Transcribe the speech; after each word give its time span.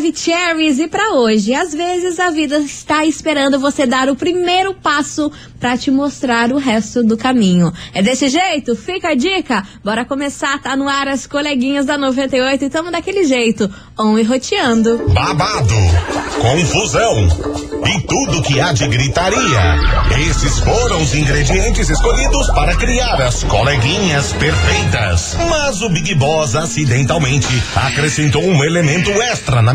Maravicheries 0.00 0.78
e 0.78 0.88
para 0.88 1.12
hoje, 1.12 1.52
às 1.52 1.74
vezes 1.74 2.18
a 2.18 2.30
vida 2.30 2.58
está 2.60 3.04
esperando 3.04 3.60
você 3.60 3.86
dar 3.86 4.08
o 4.08 4.16
primeiro 4.16 4.72
passo 4.72 5.30
para 5.60 5.76
te 5.76 5.90
mostrar 5.90 6.50
o 6.52 6.56
resto 6.56 7.02
do 7.02 7.18
caminho. 7.18 7.70
É 7.92 8.02
desse 8.02 8.30
jeito? 8.30 8.74
Fica 8.74 9.10
a 9.10 9.14
dica. 9.14 9.62
Bora 9.84 10.06
começar, 10.06 10.58
tá 10.58 10.74
no 10.74 10.88
ar 10.88 11.06
as 11.06 11.26
coleguinhas 11.26 11.84
da 11.84 11.98
98 11.98 12.64
e 12.64 12.70
tamo 12.70 12.90
daquele 12.90 13.24
jeito, 13.24 13.70
on 13.98 14.18
e 14.18 14.22
roteando. 14.22 15.06
Babado, 15.12 15.74
confusão 16.40 17.28
e 17.86 18.00
tudo 18.02 18.42
que 18.42 18.58
há 18.58 18.72
de 18.72 18.88
gritaria. 18.88 19.60
Esses 20.30 20.58
foram 20.60 21.02
os 21.02 21.14
ingredientes 21.14 21.90
escolhidos 21.90 22.46
para 22.48 22.74
criar 22.76 23.20
as 23.20 23.44
coleguinhas 23.44 24.32
perfeitas. 24.32 25.36
Mas 25.48 25.82
o 25.82 25.90
Big 25.90 26.14
Boss 26.14 26.56
acidentalmente 26.56 27.48
acrescentou 27.74 28.42
um 28.42 28.64
elemento 28.64 29.10
extra 29.22 29.60
na 29.60 29.74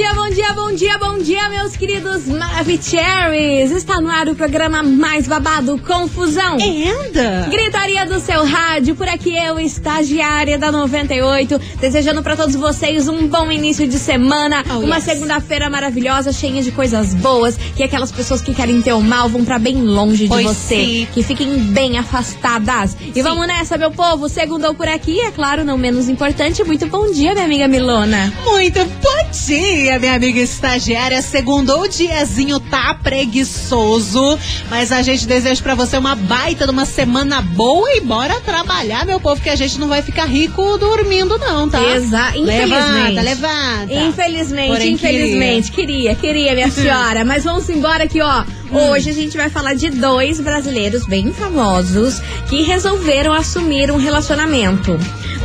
dia, 0.00 0.14
bom 0.14 0.30
dia, 0.30 0.54
bom 0.54 0.72
dia, 0.72 0.98
bom 0.98 1.18
dia, 1.18 1.48
meus 1.50 1.76
queridos 1.76 2.24
Maravicheries! 2.26 3.70
Está 3.70 4.00
no 4.00 4.08
ar 4.08 4.28
o 4.28 4.34
programa 4.34 4.82
mais 4.82 5.28
babado, 5.28 5.78
Confusão. 5.86 6.54
Anda! 6.56 7.46
Gritaria 7.50 8.06
do 8.06 8.18
seu 8.18 8.42
rádio, 8.46 8.96
por 8.96 9.06
aqui 9.06 9.36
eu, 9.36 9.58
estagiária 9.60 10.56
da 10.56 10.72
98, 10.72 11.60
desejando 11.78 12.22
para 12.22 12.34
todos 12.34 12.56
vocês 12.56 13.08
um 13.08 13.26
bom 13.28 13.52
início 13.52 13.86
de 13.86 13.98
semana, 13.98 14.64
Oh, 14.70 14.78
uma 14.78 14.96
yes. 14.96 15.04
segunda-feira 15.04 15.68
maravilhosa, 15.68 16.32
cheia 16.32 16.62
de 16.62 16.72
coisas 16.72 17.12
boas, 17.12 17.58
que 17.76 17.82
aquelas 17.82 18.10
pessoas 18.10 18.40
que 18.40 18.54
querem 18.54 18.80
ter 18.80 18.94
o 18.94 19.02
mal 19.02 19.28
vão 19.28 19.44
para 19.44 19.58
bem 19.58 19.82
longe 19.82 20.22
de 20.22 20.28
Pois 20.28 20.46
você, 20.46 20.76
sim. 20.76 21.08
que 21.12 21.22
fiquem 21.22 21.58
bem 21.58 21.98
afastadas. 21.98 22.96
E 23.14 23.20
vamos 23.20 23.46
nessa, 23.46 23.76
meu 23.76 23.90
povo, 23.90 24.30
segundou 24.30 24.74
por 24.74 24.88
aqui, 24.88 25.20
é 25.20 25.30
claro, 25.30 25.62
não 25.62 25.76
menos 25.76 26.08
importante, 26.08 26.64
muito 26.64 26.86
bom 26.86 27.10
dia, 27.12 27.32
minha 27.34 27.44
amiga 27.44 27.68
Milona. 27.68 28.32
Muito 28.46 28.78
bom 28.78 29.30
dia, 29.46 29.89
minha 29.98 30.14
amiga 30.14 30.38
estagiária. 30.40 31.20
Segundou 31.22 31.82
o 31.82 31.88
diazinho 31.88 32.60
tá 32.60 32.94
preguiçoso, 32.94 34.38
mas 34.68 34.92
a 34.92 35.02
gente 35.02 35.26
deseja 35.26 35.62
pra 35.62 35.74
você 35.74 35.96
uma 35.96 36.14
baita 36.14 36.64
de 36.64 36.70
uma 36.70 36.84
semana 36.84 37.40
boa 37.40 37.90
e 37.96 38.00
bora 38.00 38.40
trabalhar, 38.40 39.04
meu 39.06 39.18
povo, 39.20 39.40
que 39.40 39.48
a 39.48 39.56
gente 39.56 39.78
não 39.78 39.88
vai 39.88 40.02
ficar 40.02 40.26
rico 40.26 40.78
dormindo 40.78 41.38
não, 41.38 41.68
tá? 41.68 41.80
Exa- 41.94 42.32
infelizmente. 42.36 42.70
Levanta, 42.70 43.20
levanta. 43.22 43.94
Infelizmente, 43.94 44.68
Porém, 44.70 44.92
infelizmente. 44.92 45.72
Queria. 45.72 46.14
queria, 46.14 46.54
minha 46.54 46.70
senhora. 46.70 47.24
Mas 47.24 47.44
vamos 47.44 47.68
embora 47.68 48.04
aqui, 48.04 48.20
ó. 48.20 48.42
Hum. 48.72 48.90
Hoje 48.90 49.10
a 49.10 49.12
gente 49.12 49.36
vai 49.36 49.50
falar 49.50 49.74
de 49.74 49.90
dois 49.90 50.38
brasileiros 50.40 51.04
bem 51.04 51.32
famosos 51.32 52.20
que 52.48 52.62
resolveram 52.62 53.32
assumir 53.32 53.90
um 53.90 53.96
relacionamento. 53.96 54.96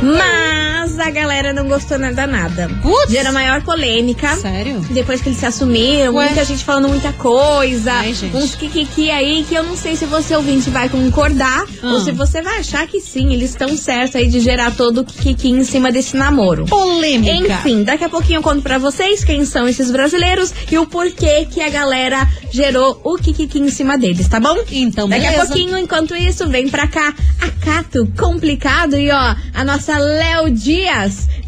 Mas 0.02 0.85
a 0.98 1.10
galera 1.10 1.52
não 1.52 1.68
gostou 1.68 1.98
nada 1.98 2.26
nada. 2.26 2.68
Putz. 2.82 3.10
Gera 3.12 3.32
maior 3.32 3.62
polêmica. 3.62 4.34
Sério? 4.36 4.80
Depois 4.90 5.20
que 5.20 5.28
eles 5.28 5.38
se 5.38 5.46
assumiram, 5.46 6.14
Ué? 6.14 6.26
muita 6.26 6.44
gente 6.44 6.64
falando 6.64 6.88
muita 6.88 7.12
coisa, 7.12 7.92
Ai, 7.92 8.14
gente. 8.14 8.36
uns 8.36 8.54
kikiki 8.54 9.10
aí 9.10 9.44
que 9.48 9.54
eu 9.54 9.62
não 9.62 9.76
sei 9.76 9.96
se 9.96 10.04
você 10.06 10.34
ouvinte 10.36 10.70
vai 10.70 10.88
concordar 10.88 11.64
Ah. 11.82 11.92
ou 11.92 12.00
se 12.00 12.12
você 12.12 12.42
vai 12.42 12.58
achar 12.58 12.86
que 12.86 13.00
sim, 13.00 13.32
eles 13.32 13.50
estão 13.50 13.76
certos 13.76 14.16
aí 14.16 14.26
de 14.28 14.40
gerar 14.40 14.72
todo 14.74 14.98
o 15.00 15.04
kikiki 15.04 15.50
em 15.50 15.64
cima 15.64 15.90
desse 15.92 16.16
namoro. 16.16 16.64
Polêmica. 16.66 17.54
Enfim, 17.54 17.82
daqui 17.82 18.04
a 18.04 18.08
pouquinho 18.08 18.38
eu 18.38 18.42
conto 18.42 18.62
pra 18.62 18.78
vocês 18.78 19.24
quem 19.24 19.44
são 19.44 19.68
esses 19.68 19.90
brasileiros 19.90 20.52
e 20.70 20.78
o 20.78 20.86
porquê 20.86 21.46
que 21.50 21.60
a 21.60 21.68
galera 21.68 22.26
gerou 22.50 23.00
o 23.04 23.16
kikiki 23.16 23.58
em 23.58 23.68
cima 23.70 23.96
deles, 23.98 24.28
tá 24.28 24.40
bom? 24.40 24.56
Então, 24.70 25.08
Daqui 25.08 25.26
a 25.26 25.30
beleza. 25.30 25.46
pouquinho, 25.46 25.78
enquanto 25.78 26.14
isso, 26.14 26.48
vem 26.48 26.68
pra 26.68 26.86
cá 26.86 27.14
a 27.40 27.50
Cato 27.64 28.06
Complicado 28.18 28.96
e 28.96 29.10
ó, 29.10 29.34
a 29.54 29.64
nossa 29.64 29.98
Léo 29.98 30.50
Dias 30.50 30.85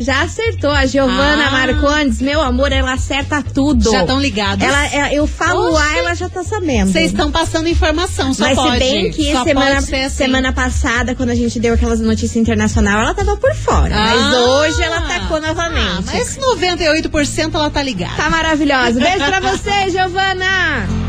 já 0.00 0.22
acertou. 0.22 0.71
A 0.71 0.87
Giovana 0.87 1.47
Ah. 1.49 1.50
Marcondes, 1.50 2.21
meu 2.21 2.41
amor, 2.41 2.72
ela 2.72 2.93
acerta 2.93 3.43
tudo. 3.43 3.91
Já 3.91 4.00
estão 4.03 4.21
ligados? 4.21 4.65
Ela, 4.65 4.87
ela- 4.87 5.12
eu 5.15 5.26
falo 5.26 5.72
Oxe. 5.75 5.82
A, 5.82 5.99
ela 5.99 6.15
já 6.15 6.28
tá 6.28 6.43
sabendo. 6.44 6.93
Vocês 6.93 7.10
estão 7.10 7.31
passando 7.31 7.69
informação, 7.69 8.32
só 8.34 8.44
Mas 8.44 8.56
pode. 8.56 8.72
se 8.72 8.78
bem 8.78 9.10
que 9.10 9.32
só 9.32 9.44
semana, 9.44 9.78
assim. 9.78 10.09
semana 10.09 10.53
passada, 10.53 11.15
quando 11.15 11.31
a 11.31 11.34
gente 11.34 11.59
deu 11.60 11.75
aquelas 11.75 12.00
notícias 12.00 12.37
internacional, 12.37 13.00
ela 13.00 13.15
tava 13.15 13.37
por 13.37 13.54
fora. 13.54 13.94
Mas 13.94 14.21
Ah. 14.21 14.41
hoje 14.41 14.82
ela 14.82 15.00
tacou 15.03 15.41
novamente. 15.41 15.78
Ah, 15.78 16.03
mas 16.15 16.37
98% 16.37 17.55
ela 17.55 17.70
tá 17.70 17.82
ligada. 17.82 18.15
Tá 18.16 18.28
maravilhosa. 18.31 18.99
Beijo 19.00 19.25
pra 19.25 19.41
você, 19.41 19.91
Giovana! 19.91 21.07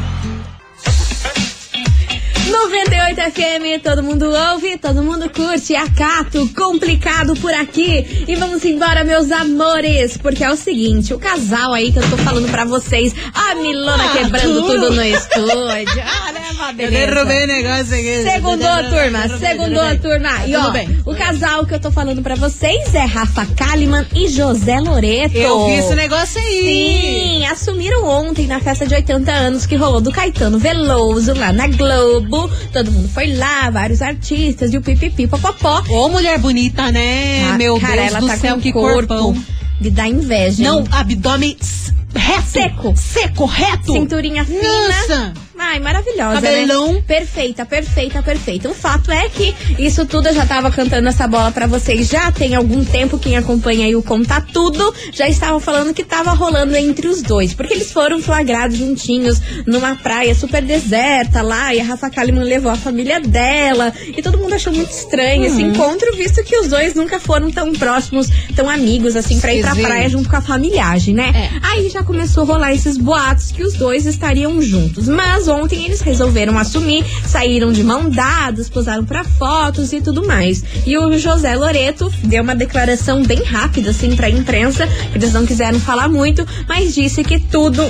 98 2.52 3.22
FM, 3.32 3.84
todo 3.84 4.02
mundo 4.04 4.26
ouve, 4.52 4.78
todo 4.78 5.04
mundo 5.04 5.30
curte. 5.30 5.76
Acato, 5.76 6.48
complicado 6.56 7.36
por 7.36 7.54
aqui. 7.54 8.26
E 8.28 8.36
vamos 8.36 8.64
embora, 8.66 9.04
meus 9.04 9.32
amores, 9.32 10.18
porque 10.18 10.44
é 10.44 10.50
o 10.52 10.56
seguinte: 10.56 11.14
o 11.14 11.20
casal 11.20 11.74
aí 11.74 11.92
que 11.92 12.00
eu 12.00 12.10
tô 12.10 12.18
falando 12.18 12.50
pra 12.50 12.66
vocês, 12.66 13.14
a 13.34 13.56
Milona 13.56 14.04
Ah, 14.04 14.18
quebrando 14.18 14.62
tudo. 14.62 14.74
tudo 14.74 14.92
no 14.96 15.04
estúdio. 15.04 16.04
Ah, 16.04 16.32
né, 16.32 16.42
uma 16.54 16.70
Eu 16.72 16.92
derrubei 16.92 17.44
o 17.44 17.48
negócio 17.48 17.94
aqui. 17.94 18.24
Segundou, 18.24 18.78
turma, 18.90 19.28
Derrubei, 19.28 19.48
segundou, 19.48 19.84
derrubei. 19.84 19.98
turma. 20.00 20.30
E 20.48 20.54
Tudo 20.54 20.68
ó, 20.68 20.72
bem. 20.72 21.00
o 21.06 21.16
casal 21.16 21.66
que 21.66 21.74
eu 21.76 21.80
tô 21.80 21.92
falando 21.92 22.22
pra 22.22 22.36
vocês 22.36 22.94
é 22.96 23.06
Rafa 23.06 23.46
Kalimann 23.56 24.06
e 24.16 24.28
José 24.28 24.80
Loreto. 24.80 25.38
Eu 25.38 25.66
vi 25.68 25.74
esse 25.74 25.96
negócio 25.96 26.40
aí. 26.42 27.40
Sim, 27.40 27.46
assumiram 27.46 28.04
ontem 28.06 28.48
na 28.48 28.60
festa 28.60 28.86
de 28.88 28.96
80 28.96 29.32
anos 29.32 29.66
que 29.66 29.76
rolou 29.76 30.02
do 30.02 30.12
Caetano 30.12 30.58
Veloso 30.58 31.34
lá 31.34 31.52
na 31.54 31.68
Globo. 31.68 32.39
Todo 32.72 32.92
mundo 32.92 33.10
foi 33.10 33.34
lá, 33.36 33.70
vários 33.70 34.02
artistas 34.02 34.74
e 34.74 34.78
o 34.78 34.82
pipipi 34.82 35.28
popopó. 35.28 35.84
Ô, 35.90 36.10
mulher 36.10 36.38
bonita, 36.40 36.92
né? 36.92 37.50
Ah, 37.50 37.58
Meu 37.58 37.80
cara, 37.80 37.96
Deus 37.96 38.08
ela 38.08 38.20
do 38.22 38.28
tá 38.28 38.38
céu, 38.38 38.56
com 38.56 38.62
que 38.62 38.72
corpo 38.72 39.08
corpão. 39.08 39.44
de 39.82 39.90
dar 39.90 40.08
inveja. 40.08 40.64
Não, 40.64 40.84
abdômen 40.92 41.58
reto. 42.16 42.50
Seco. 42.50 42.94
Seco, 42.96 43.46
reto. 43.46 43.94
Cinturinha 43.94 44.46
fina. 44.46 44.62
Nossa. 44.62 45.34
Ai, 45.62 45.80
maravilhosa, 45.80 46.42
Cabelão. 46.42 46.94
né? 46.94 47.04
Perfeita, 47.06 47.66
perfeita, 47.66 48.24
perfeita. 48.24 48.70
O 48.70 48.74
fato 48.74 49.12
é 49.12 49.28
que 49.28 49.54
isso 49.78 50.06
tudo 50.06 50.30
eu 50.30 50.34
já 50.34 50.46
tava 50.46 50.72
cantando 50.72 51.10
essa 51.10 51.28
bola 51.28 51.52
pra 51.52 51.68
vocês 51.68 52.08
já 52.08 52.32
tem 52.32 52.56
algum 52.56 52.84
tempo. 52.86 53.20
Quem 53.20 53.36
acompanha 53.36 53.86
aí 53.86 53.94
o 53.96 54.02
Conta 54.02 54.40
Tudo 54.42 54.94
já 55.12 55.28
estava 55.28 55.60
falando 55.60 55.94
que 55.94 56.04
tava 56.06 56.32
rolando 56.32 56.76
entre 56.78 57.08
os 57.10 57.22
dois. 57.22 57.54
Porque 57.54 57.74
eles 57.74 57.92
foram 57.92 58.22
flagrados 58.22 58.78
juntinhos 58.78 59.42
numa 59.68 59.96
praia 59.98 60.34
super 60.34 60.62
deserta 60.64 61.42
lá. 61.42 61.76
E 61.76 61.82
a 61.82 61.84
Rafa 61.84 62.10
Kalimann 62.10 62.46
levou 62.46 62.72
a 62.72 62.78
família 62.78 63.20
dela. 63.20 63.92
E 64.16 64.22
todo 64.22 64.38
mundo 64.38 64.54
achou 64.56 64.72
muito 64.74 64.92
estranho 64.92 65.44
esse 65.44 65.62
Uhum. 65.62 65.72
encontro, 65.72 66.16
visto 66.16 66.42
que 66.44 66.56
os 66.58 66.70
dois 66.70 66.96
nunca 66.96 67.20
foram 67.20 67.52
tão 67.52 67.74
próximos, 67.74 68.28
tão 68.56 68.70
amigos, 68.70 69.16
assim, 69.18 69.38
pra 69.42 69.54
ir 69.54 69.62
pra 69.62 69.76
praia 69.76 70.08
junto 70.08 70.30
com 70.30 70.38
a 70.38 70.42
familiagem, 70.42 71.14
né? 71.14 71.32
É. 71.36 71.50
Aí 71.68 71.90
já 71.90 72.02
começou 72.02 72.44
a 72.44 72.46
rolar 72.46 72.74
esses 72.74 72.98
boatos 72.98 73.52
que 73.52 73.62
os 73.62 73.74
dois 73.74 74.06
estariam 74.06 74.62
juntos. 74.62 75.08
Mas 75.10 75.49
ontem 75.50 75.86
eles 75.86 76.02
resolveram 76.02 76.58
assumir, 76.58 77.04
saíram 77.26 77.72
de 77.72 77.84
mão 77.84 78.10
dadas, 78.10 78.70
posaram 78.70 79.04
pra 79.04 79.24
fotos 79.24 79.92
e 79.92 80.00
tudo 80.02 80.26
mais. 80.26 80.64
E 80.86 80.98
o 80.98 81.18
José 81.18 81.56
Loreto 81.56 82.12
deu 82.24 82.44
uma 82.44 82.56
declaração 82.56 83.24
bem 83.24 83.44
rápida, 83.44 83.90
assim, 83.90 84.16
pra 84.16 84.30
imprensa, 84.30 84.88
que 85.12 85.18
eles 85.18 85.34
não 85.34 85.46
quiseram 85.46 85.80
falar 85.80 86.08
muito, 86.08 86.46
mas 86.68 86.94
disse 86.96 87.24
que 87.24 87.40
tudo. 87.40 87.84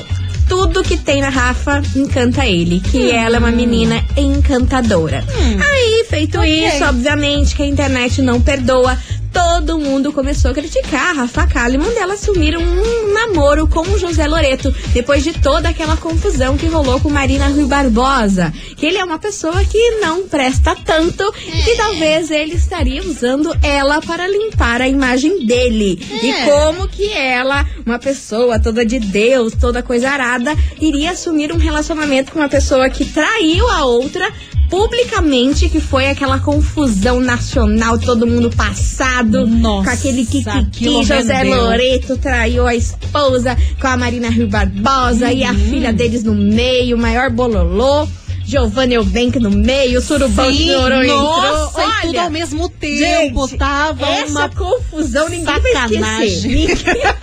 Tudo 0.47 0.81
que 0.81 0.97
tem 0.97 1.21
na 1.21 1.29
Rafa 1.29 1.79
encanta 1.95 2.43
ele, 2.43 2.79
que 2.79 3.11
ela 3.11 3.35
é 3.35 3.39
uma 3.39 3.51
menina 3.51 4.03
encantadora. 4.17 5.23
Aí, 5.37 6.05
feito 6.09 6.39
Ok. 6.39 6.67
isso, 6.67 6.83
obviamente 6.85 7.55
que 7.55 7.61
a 7.61 7.67
internet 7.67 8.19
não 8.23 8.41
perdoa. 8.41 8.97
Todo 9.31 9.77
mundo 9.77 10.11
começou 10.11 10.51
a 10.51 10.53
criticar 10.53 11.09
a 11.09 11.13
Rafa 11.13 11.45
Kalimann 11.45 11.93
dela 11.93 12.13
assumir 12.13 12.57
um 12.57 13.13
namoro 13.13 13.67
com 13.67 13.81
o 13.81 13.99
José 13.99 14.25
Loreto, 14.27 14.73
depois 14.93 15.23
de 15.23 15.33
toda 15.33 15.69
aquela 15.69 15.95
confusão 15.97 16.57
que 16.57 16.65
rolou 16.65 16.99
com 16.99 17.09
Marina 17.09 17.47
Rui 17.47 17.65
Barbosa. 17.65 18.51
Que 18.75 18.87
ele 18.87 18.97
é 18.97 19.03
uma 19.03 19.19
pessoa 19.19 19.63
que 19.65 19.91
não 19.99 20.27
presta 20.27 20.75
tanto 20.75 21.23
e 21.47 21.61
que 21.63 21.75
talvez 21.75 22.31
ele 22.31 22.55
estaria 22.55 23.03
usando 23.03 23.55
ela 23.61 24.01
para 24.01 24.27
limpar 24.27 24.81
a 24.81 24.87
imagem 24.87 25.45
dele. 25.45 25.99
E 26.23 26.29
É. 26.31 26.45
como 26.45 26.87
que 26.87 27.11
ela, 27.11 27.65
uma 27.85 27.99
pessoa 27.99 28.59
toda 28.59 28.85
de 28.85 28.99
Deus, 28.99 29.53
toda 29.59 29.83
coisa 29.83 30.09
arada, 30.09 30.55
iria 30.81 31.11
assumir 31.11 31.51
um 31.51 31.57
relacionamento 31.57 32.31
com 32.31 32.39
uma 32.39 32.49
pessoa 32.49 32.89
que 32.89 33.05
traiu 33.05 33.67
a 33.69 33.85
outra 33.85 34.31
publicamente, 34.69 35.67
que 35.69 35.79
foi 35.81 36.07
aquela 36.07 36.39
confusão 36.39 37.19
nacional, 37.19 37.97
todo 37.97 38.27
mundo 38.27 38.49
passado, 38.51 39.45
Nossa, 39.47 39.89
com 39.89 39.95
aquele 39.95 40.25
kikiki, 40.25 41.03
José 41.03 41.41
rendeu. 41.43 41.63
Loreto 41.63 42.17
traiu 42.17 42.67
a 42.67 42.75
esposa 42.75 43.57
com 43.81 43.87
a 43.87 43.97
Marina 43.97 44.29
Rio 44.29 44.47
Barbosa 44.47 45.31
e 45.31 45.43
a 45.43 45.51
Uhum. 45.51 45.57
filha 45.69 45.91
deles 45.93 46.23
no 46.23 46.33
meio, 46.35 46.95
o 46.95 46.99
maior 46.99 47.29
bololô. 47.29 48.07
Giovanni 48.45 48.95
Eubank 48.95 49.37
no 49.39 49.51
meio, 49.51 49.99
o 49.99 50.01
Surubão 50.01 50.51
de 50.51 50.57
Sim, 50.57 50.71
Noronha 50.71 51.13
nossa, 51.13 51.69
entrou. 51.69 51.83
e 51.83 52.01
tudo 52.01 52.09
Olha, 52.09 52.21
ao 52.23 52.29
mesmo 52.31 52.67
tempo. 52.67 53.47
gente, 53.47 53.57
tava 53.59 54.07
essa 54.07 54.31
uma 54.31 54.49
confusão 54.49 55.29
ninguém 55.29 55.45
vai 55.45 55.61
sacanagem. 55.71 56.63
esquecer. 56.65 56.97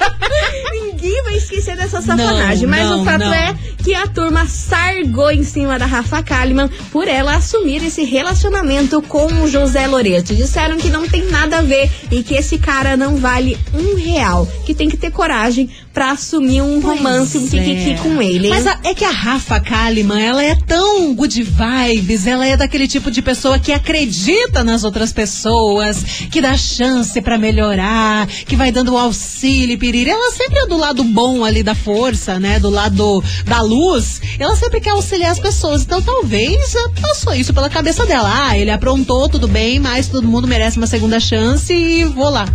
Ninguém, 0.73 0.86
ninguém 1.07 1.23
vai 1.23 1.37
esquecer 1.37 1.77
dessa 1.77 2.03
sacanagem. 2.03 2.63
Não, 2.67 2.71
Mas 2.71 2.89
não, 2.91 3.03
o 3.03 3.05
fato 3.05 3.21
não. 3.21 3.33
é 3.35 3.55
que 3.83 3.95
a 3.95 4.07
turma 4.07 4.47
sargou 4.47 5.31
em 5.31 5.45
cima 5.45 5.79
da 5.79 5.87
Rafa 5.87 6.23
Kalimann 6.23 6.69
por 6.91 7.07
ela 7.07 7.37
assumir 7.37 7.85
esse 7.85 8.03
relacionamento 8.05 9.01
com 9.03 9.27
o 9.43 9.49
José 9.49 9.87
Loreto. 9.87 10.35
Disseram 10.35 10.77
que 10.77 10.89
não 10.89 11.09
tem 11.09 11.25
nada 11.31 11.59
a 11.59 11.63
ver 11.63 11.91
e 12.11 12.23
que 12.23 12.35
esse 12.35 12.59
cara 12.59 12.97
não 12.97 13.17
vale 13.17 13.57
um 13.73 13.95
real. 13.97 14.47
Que 14.65 14.75
tem 14.75 14.89
que 14.89 14.97
ter 14.97 15.11
coragem 15.11 15.71
pra 15.93 16.11
assumir 16.11 16.61
um 16.61 16.81
romance, 16.81 17.39
um 17.39 17.47
é. 17.47 17.95
com 18.03 18.21
ele. 18.21 18.49
Mas 18.49 18.67
a- 18.67 18.79
é 18.85 18.93
que 18.95 19.05
a 19.05 19.11
Rafa 19.11 19.59
Kalimann, 19.61 20.21
ela 20.23 20.43
é 20.45 20.55
tão 20.55 21.15
good 21.15 21.43
vibes, 21.43 22.27
ela 22.27 22.47
é 22.47 22.57
daquele 22.57 22.87
tipo 22.87 23.11
de 23.11 23.23
pessoa 23.23 23.59
que 23.59 23.73
acredita 23.73 24.63
nas 24.63 24.85
outras 24.85 25.13
pessoas, 25.13 26.03
que 26.31 26.41
dá 26.41 26.57
chance 26.57 27.19
pra 27.23 27.39
melhorar, 27.39 28.27
que 28.27 28.57
vai 28.57 28.71
dando 28.71 28.97
auxílio, 28.97 29.73
e 29.75 29.77
piriri. 29.79 30.11
Ela 30.11 30.31
sempre 30.33 30.59
é 30.59 30.67
do 30.67 30.77
lado 30.77 30.96
bom 31.05 31.45
ali 31.45 31.63
da 31.63 31.75
força, 31.75 32.39
né? 32.39 32.59
Do 32.59 32.71
lado 32.71 33.23
da 33.45 33.61
luz. 33.61 34.21
Ela 34.39 34.57
sempre 34.57 34.81
quer 34.81 34.91
auxiliar 34.91 35.33
as 35.33 35.39
pessoas. 35.39 35.83
Então 35.83 36.03
talvez 36.03 36.75
eh, 36.75 36.89
passou 37.01 37.35
isso 37.35 37.53
pela 37.55 37.69
cabeça 37.69 38.05
dela. 38.07 38.31
Ah, 38.33 38.59
ele 38.59 38.71
aprontou, 38.71 39.29
tudo 39.29 39.49
bem, 39.49 39.79
mas 39.79 40.09
todo 40.09 40.27
mundo 40.27 40.47
merece 40.47 40.77
uma 40.77 40.87
segunda 40.87 41.21
chance 41.21 41.73
e 41.73 42.05
vou 42.05 42.31
lá. 42.31 42.47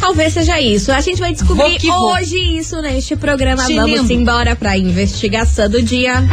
Talvez 0.00 0.34
seja 0.34 0.60
isso. 0.60 0.92
A 0.92 1.00
gente 1.00 1.18
vai 1.18 1.32
descobrir 1.32 1.78
que 1.78 1.88
vou. 1.88 2.12
hoje 2.12 2.36
isso 2.36 2.80
neste 2.80 3.16
programa. 3.16 3.64
Tinindo. 3.64 3.88
Vamos 3.88 4.10
embora 4.10 4.54
pra 4.56 4.76
investigação 4.76 5.68
do 5.68 5.82
dia. 5.82 6.24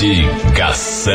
Investigação. 0.00 1.12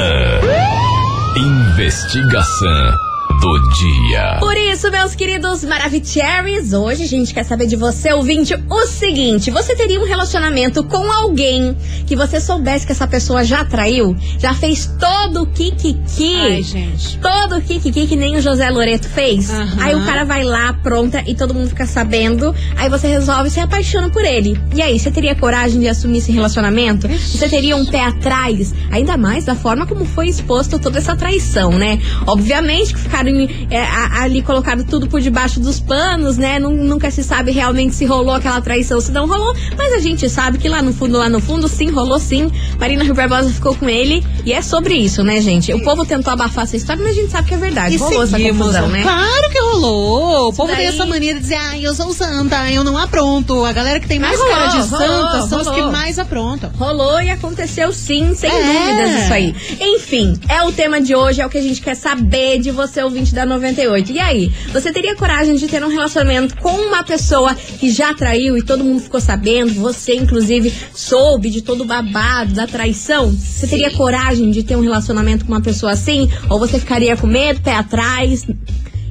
Investigação 1.36 3.07
do 3.40 3.60
dia. 3.76 4.38
Por 4.40 4.56
isso, 4.58 4.90
meus 4.90 5.16
queridos 5.16 5.64
Maravicheries, 5.64 6.74
hoje 6.74 7.04
a 7.04 7.08
gente 7.08 7.34
quer 7.34 7.44
saber 7.44 7.68
de 7.68 7.76
você, 7.76 8.12
ouvinte, 8.14 8.56
o 8.70 8.86
seguinte: 8.88 9.52
você 9.52 9.76
teria 9.76 10.00
um 10.00 10.06
relacionamento 10.06 10.84
com 10.84 11.12
alguém 11.12 11.76
que 12.06 12.16
você 12.16 12.40
soubesse 12.40 12.86
que 12.86 12.92
essa 12.92 13.08
pessoa 13.08 13.44
já 13.44 13.64
traiu? 13.64 14.16
Já 14.40 14.54
fez 14.54 14.90
todo 15.00 15.44
o 15.44 15.48
kikiki? 15.48 16.36
Ai, 16.36 16.64
gente. 16.64 17.20
Todo 17.20 17.58
o 17.58 17.62
kikiki 17.62 18.08
que 18.08 18.16
nem 18.16 18.36
o 18.38 18.42
José 18.42 18.70
Loreto 18.70 19.08
fez? 19.08 19.50
Aham. 19.50 19.78
Aí 19.80 19.96
o 19.96 20.06
cara 20.06 20.24
vai 20.24 20.44
lá, 20.44 20.74
pronta, 20.74 21.24
e 21.28 21.36
todo 21.36 21.54
mundo 21.54 21.70
fica 21.70 21.86
sabendo. 21.86 22.56
Aí 22.76 22.90
você 22.90 23.08
resolve 23.08 23.50
se 23.50 23.60
apaixona 23.60 24.10
por 24.10 24.24
ele. 24.24 24.60
E 24.74 24.82
aí, 24.82 24.98
você 24.98 25.12
teria 25.12 25.36
coragem 25.36 25.80
de 25.80 25.88
assumir 25.88 26.20
esse 26.20 26.32
relacionamento? 26.32 27.08
Você 27.08 27.48
teria 27.48 27.76
um 27.76 27.86
pé 27.86 28.04
atrás? 28.04 28.74
Ainda 28.92 29.18
mais 29.18 29.46
da 29.46 29.56
forma 29.56 29.86
como 29.86 30.06
foi 30.06 30.28
exposto 30.28 30.80
toda 30.80 30.98
essa 30.98 31.16
traição, 31.16 31.72
né? 31.72 32.00
Obviamente 32.26 32.94
que 32.94 33.00
ficaram 33.00 33.27
é, 33.70 33.82
a- 33.82 34.22
ali 34.24 34.42
colocado 34.42 34.84
tudo 34.84 35.08
por 35.08 35.22
debaixo 35.22 35.60
dos 35.60 35.80
panos, 35.80 36.38
né? 36.38 36.60
Nun- 36.60 36.78
Nunca 36.88 37.12
se 37.12 37.24
sabe 37.24 37.52
realmente 37.52 37.96
se 37.96 38.06
rolou 38.06 38.34
aquela 38.34 38.62
traição, 38.62 39.00
se 39.02 39.12
não 39.12 39.28
rolou. 39.28 39.54
Mas 39.78 39.94
a 39.94 40.00
gente 40.00 40.30
sabe 40.30 40.58
que 40.58 40.70
lá 40.70 40.82
no 40.82 40.94
fundo, 40.94 41.18
lá 41.18 41.28
no 41.30 41.40
fundo, 41.40 41.68
sim, 41.68 41.90
rolou 41.90 42.20
sim. 42.20 42.52
Marina 42.80 43.04
Rio 43.04 43.14
Barbosa 43.16 43.50
ficou 43.50 43.76
com 43.76 43.90
ele. 43.90 44.24
E 44.46 44.54
é 44.54 44.62
sobre 44.62 44.96
isso, 44.96 45.24
né, 45.24 45.42
gente? 45.42 45.74
O 45.74 45.84
povo 45.84 46.06
tentou 46.06 46.32
abafar 46.34 46.64
essa 46.64 46.78
história, 46.78 47.02
mas 47.04 47.12
a 47.12 47.16
gente 47.22 47.32
sabe 47.32 47.48
que 47.48 47.54
é 47.54 47.58
verdade. 47.58 47.96
E 47.96 47.98
rolou 47.98 48.24
essa 48.24 48.38
seguimos, 48.38 48.58
confusão, 48.68 48.88
né? 48.90 49.02
Claro 49.04 49.50
que 49.52 49.60
rolou. 49.60 50.50
O 50.50 50.54
povo 50.54 50.68
daí- 50.68 50.78
tem 50.78 50.86
essa 50.88 51.06
mania 51.06 51.34
de 51.34 51.40
dizer, 51.42 51.56
ai, 51.56 51.86
eu 51.86 51.94
sou 51.94 52.14
santa, 52.14 52.70
eu 52.72 52.84
não 52.84 52.98
apronto. 52.98 53.66
A 53.66 53.72
galera 53.74 54.00
que 54.00 54.08
tem 54.08 54.20
mais 54.20 54.40
Mas 54.40 54.50
cara 54.50 54.68
de 54.68 54.78
rolou, 54.78 54.88
santa 54.88 55.32
rolou, 55.32 55.48
são 55.50 55.62
os 55.62 55.68
que 55.70 55.76
rolou. 55.76 55.92
mais 55.92 56.20
aprontam. 56.20 56.72
Rolou 56.78 57.22
e 57.22 57.30
aconteceu 57.30 57.92
sim, 57.92 58.34
sem 58.36 58.50
É. 58.50 58.54
dúvidas 58.54 59.24
isso 59.24 59.34
aí. 59.34 59.56
Enfim, 59.80 60.40
é 60.48 60.64
o 60.64 60.72
tema 60.72 61.02
de 61.02 61.16
hoje, 61.16 61.42
é 61.42 61.46
o 61.46 61.50
que 61.50 61.58
a 61.58 61.62
gente 61.62 61.82
quer 61.82 61.96
saber 61.96 62.60
de 62.60 62.72
você, 62.72 63.04
ouvinte 63.18 63.34
da 63.34 63.46
98. 63.46 64.12
E 64.12 64.20
aí, 64.20 64.52
você 64.72 64.92
teria 64.92 65.16
coragem 65.16 65.56
de 65.56 65.68
ter 65.68 65.84
um 65.84 65.88
relacionamento 65.88 66.56
com 66.58 66.70
uma 66.70 67.04
pessoa 67.04 67.56
que 67.56 67.90
já 67.90 68.14
traiu 68.14 68.56
e 68.58 68.62
todo 68.62 68.84
mundo 68.84 69.02
ficou 69.02 69.20
sabendo? 69.20 69.74
Você, 69.74 70.14
inclusive, 70.16 70.72
soube 70.94 71.50
de 71.50 71.62
todo 71.62 71.82
o 71.82 71.86
babado 71.86 72.54
da 72.54 72.68
traição? 72.68 73.32
Você 73.32 73.66
teria 73.66 73.92
coragem 73.92 74.52
de 74.52 74.64
ter 74.64 74.76
um 74.76 74.82
relacionamento 74.82 75.46
com 75.46 75.52
uma 75.52 75.62
pessoa 75.62 75.94
assim? 75.94 76.30
Ou 76.50 76.60
você 76.60 76.80
ficaria 76.80 77.18
com 77.18 77.26
medo, 77.26 77.62
pé 77.62 77.76
atrás? 77.76 78.46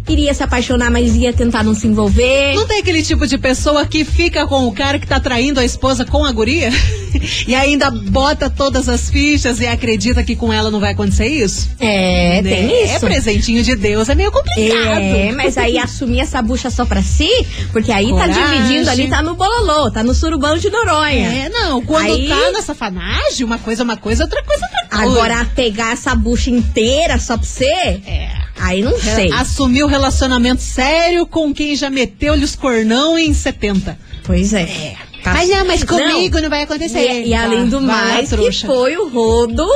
Iria 0.09 0.33
se 0.35 0.43
apaixonar, 0.43 0.91
mas 0.91 1.15
ia 1.17 1.33
tentar 1.33 1.65
não 1.65 1.75
se 1.75 1.87
envolver? 1.87 2.55
Não 2.55 2.67
tem 2.67 2.79
aquele 2.79 3.03
tipo 3.03 3.27
de 3.27 3.37
pessoa 3.37 3.85
que 3.87 4.05
fica 4.05 4.47
com 4.47 4.67
o 4.67 4.73
cara 4.73 4.99
que 5.01 5.07
tá 5.07 5.19
traindo 5.19 5.59
a 5.59 5.65
esposa 5.65 6.05
com 6.05 6.25
a 6.25 6.31
guria? 6.31 6.71
e 7.47 7.55
ainda 7.55 7.91
bota 7.91 8.49
todas 8.49 8.89
as 8.89 9.11
fichas 9.11 9.59
e 9.61 9.67
acredita 9.67 10.23
que 10.23 10.37
com 10.37 10.53
ela 10.53 10.71
não 10.71 10.79
vai 10.79 10.93
acontecer 10.93 11.27
isso? 11.27 11.71
É, 11.81 12.41
Né? 12.41 12.51
tem 12.51 12.85
isso. 12.85 12.95
É 12.95 12.99
presentinho 13.01 13.63
de 13.65 13.75
Deus, 13.75 14.09
é 14.09 14.15
meio 14.15 14.31
complicado. 14.31 15.01
É, 15.01 15.33
mas 15.33 15.59
aí 15.59 15.77
assumir 15.79 16.21
essa 16.21 16.41
bucha 16.41 16.71
só 16.71 16.85
pra 16.87 17.03
si, 17.03 17.29
porque 17.73 17.91
aí 17.91 18.07
tá 18.11 18.29
Coragem. 18.29 18.63
dividindo 18.63 18.91
ali, 18.91 19.09
tá 19.09 19.23
no 19.23 19.35
bololô, 19.35 19.91
tá 19.91 20.05
no 20.05 20.15
surubão 20.15 20.57
de 20.57 20.71
Noronha. 20.71 21.29
É, 21.47 21.49
não, 21.49 21.83
quando 21.83 22.13
Aí- 22.13 22.29
tá 22.29 22.53
na 22.53 22.63
safanagem, 22.63 23.45
uma 23.45 23.59
coisa 23.59 23.83
é 23.83 23.85
uma 23.85 23.97
coisa, 23.97 24.23
outra 24.25 24.43
coisa 24.45 24.65
é 24.65 24.69
outra 24.69 24.99
coisa. 24.99 25.13
Agora, 25.21 25.45
pegar 25.57 25.93
essa 25.95 26.15
bucha 26.15 26.51
inteira 26.51 27.19
só 27.19 27.37
pra 27.37 27.47
você, 27.47 27.65
É. 28.07 28.46
aí 28.59 28.83
não 28.83 28.99
sei. 29.01 29.31
Assumir 29.33 29.83
o 29.85 29.87
relacionamento 29.87 30.63
sério 30.63 31.27
com 31.27 31.53
quem 31.55 31.75
já 31.77 31.91
meteu-lhe 31.91 32.45
os 32.45 32.55
cornão 32.57 33.19
em 33.19 33.33
70. 33.33 33.99
Pois 34.25 34.53
é. 34.53 34.97
Tá- 35.23 35.33
Mas 35.33 35.49
não, 35.49 35.67
mas 35.67 35.81
Não. 35.81 35.87
comigo 35.99 36.41
não, 36.41 36.49
vai 36.49 36.63
acontecer. 36.63 37.25
E, 37.25 37.29
e 37.29 37.35
além 37.35 37.69
do 37.69 37.81
Vai 37.81 37.87
lá, 37.89 38.05
mais, 38.15 38.31
que 38.31 38.67
foi 38.67 38.97
o 38.97 39.09
rodo 39.09 39.67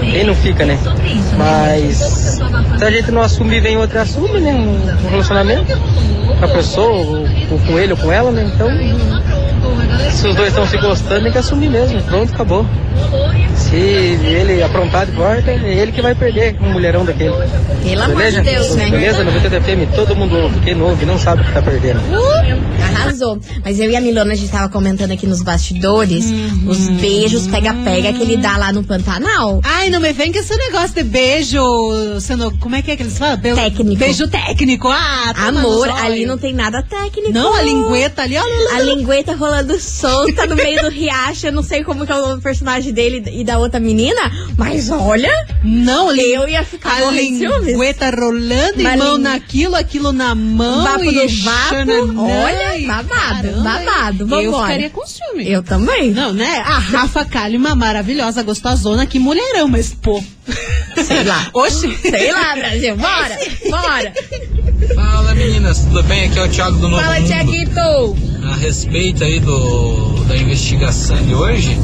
Quem 0.00 0.24
não 0.24 0.34
fica, 0.34 0.64
né? 0.64 0.78
Mas 1.36 1.96
se 2.78 2.84
a 2.84 2.90
gente 2.90 3.10
não 3.10 3.22
assumir, 3.22 3.60
vem 3.60 3.76
outro 3.76 4.00
assume, 4.00 4.40
né? 4.40 4.52
Um 4.52 5.08
relacionamento 5.08 5.76
com 6.38 6.44
a 6.44 6.48
pessoa, 6.48 7.26
ou 7.50 7.58
com 7.60 7.78
ele 7.78 7.92
ou 7.92 7.98
com 7.98 8.12
ela, 8.12 8.30
né? 8.30 8.50
Então, 8.54 8.68
se 10.10 10.26
os 10.26 10.34
dois 10.34 10.48
estão 10.48 10.66
se 10.66 10.76
gostando, 10.78 11.22
tem 11.22 11.32
que 11.32 11.38
assumir 11.38 11.70
mesmo. 11.70 12.02
Pronto, 12.02 12.32
acabou. 12.32 12.66
Se 13.54 13.76
ele 14.50 14.62
aprontar 14.62 15.06
de 15.06 15.12
volta, 15.12 15.50
é 15.50 15.78
ele 15.78 15.92
que 15.92 16.00
vai 16.02 16.14
perder 16.14 16.56
um 16.60 16.72
mulherão 16.72 17.04
daquele. 17.04 17.30
Pelo 17.30 18.02
amor 18.02 18.16
de 18.16 18.40
Beleza? 18.40 18.42
Deus, 18.42 18.74
né? 18.74 18.90
Beleza? 18.90 19.24
90 19.24 19.60
FM, 19.60 19.94
todo 19.94 20.14
mundo 20.16 20.36
ouve. 20.36 20.60
Quem 20.60 20.74
não 20.74 20.86
ouve 20.86 21.04
não 21.06 21.18
sabe 21.18 21.42
o 21.42 21.44
que 21.44 21.52
tá 21.52 21.62
perdendo. 21.62 22.00
Arrasou. 22.94 23.38
Mas 23.64 23.78
eu 23.80 23.90
e 23.90 23.96
a 23.96 24.00
Milona, 24.00 24.32
a 24.32 24.36
gente 24.36 24.50
tava 24.50 24.68
comentando 24.68 25.10
aqui 25.12 25.26
nos 25.26 25.42
bastidores 25.42 26.26
os 26.66 26.88
beijos 26.88 27.46
pega-pega 27.46 28.12
que 28.12 28.22
ele 28.22 28.36
dá 28.36 28.56
lá 28.56 28.72
no 28.72 28.82
Pantanal. 28.84 29.60
Ai, 29.64 29.90
não 29.90 30.00
me 30.00 30.12
vem 30.12 30.32
com 30.32 30.38
esse 30.38 30.56
negócio 30.56 30.94
de 30.94 31.02
beijo 31.02 31.60
sendo. 32.20 32.50
Como 32.58 32.74
é 32.74 32.82
que 32.82 32.90
é 32.90 32.96
que 32.96 33.02
eles 33.02 33.16
falam? 33.18 33.36
Be- 33.36 33.54
Técnico. 33.54 33.96
Beijo 33.98 34.28
técnico. 34.28 34.88
Ah, 34.88 35.32
Amor, 35.48 35.88
ali 35.90 36.26
não 36.26 36.38
tem 36.38 36.52
nada 36.54 36.82
técnico. 36.82 37.32
Não, 37.32 37.54
a 37.54 37.62
lingueta 37.62 38.22
ali, 38.22 38.36
olha. 38.36 38.76
A 38.76 38.80
lingueta 38.80 39.32
rolando 39.34 39.46
rolando 39.56 39.80
solta 39.80 40.44
no 40.46 40.56
meio 40.56 40.82
do 40.82 40.88
riacho. 40.88 41.46
Eu 41.46 41.52
não 41.52 41.62
sei 41.62 41.82
como 41.84 42.04
que 42.04 42.10
é 42.12 42.16
o 42.16 42.38
personagem 42.40 42.92
dele 42.92 43.22
e 43.32 43.44
da 43.44 43.58
outra 43.58 43.78
menina, 43.78 44.20
mas 44.56 44.90
olha, 44.90 45.30
Não, 45.64 46.14
eu 46.14 46.48
ia 46.48 46.62
ficar 46.64 46.96
a 47.02 47.10
lingueta 47.10 48.10
rolando, 48.10 48.80
e 48.80 48.86
Uma 48.86 48.96
mão 48.96 49.16
lin- 49.16 49.22
naquilo, 49.22 49.74
aquilo 49.74 50.12
na 50.12 50.34
mão. 50.34 50.82
Vapo 50.84 51.04
e 51.04 51.12
do 51.12 51.42
vapo. 51.44 52.20
Olha, 52.20 52.78
e 52.78 52.86
babado, 52.86 53.08
caramba, 53.14 53.62
babado. 53.62 54.22
Eu 54.22 54.26
Vambora. 54.28 54.66
ficaria 54.66 54.90
com 54.90 55.06
ciúme. 55.06 55.50
Eu 55.50 55.62
também. 55.62 56.10
Não, 56.10 56.32
né? 56.32 56.62
A 56.64 56.78
Rafa 56.78 57.24
Kalimann, 57.24 57.74
maravilhosa, 57.76 58.42
gostosona, 58.42 59.06
que 59.06 59.18
mulherão, 59.18 59.68
mas 59.68 59.92
pô. 59.94 60.22
Sei 61.04 61.24
lá. 61.24 61.48
Oxi. 61.54 61.94
Sei 61.98 62.32
lá, 62.32 62.54
Brasil. 62.56 62.96
Bora, 62.96 63.38
bora. 63.70 64.12
Fala 64.94 65.34
meninas, 65.34 65.78
tudo 65.80 66.02
bem? 66.02 66.24
Aqui 66.26 66.38
é 66.38 66.44
o 66.44 66.48
Thiago 66.48 66.76
do 66.78 66.88
Novo 66.88 67.02
Fala, 67.02 67.14
Mundo. 67.18 67.26
Tiaguito. 67.26 68.16
A 68.44 68.54
respeito 68.56 69.24
aí 69.24 69.40
do, 69.40 70.24
da 70.28 70.36
investigação 70.36 71.16
de 71.16 71.34
hoje, 71.34 71.76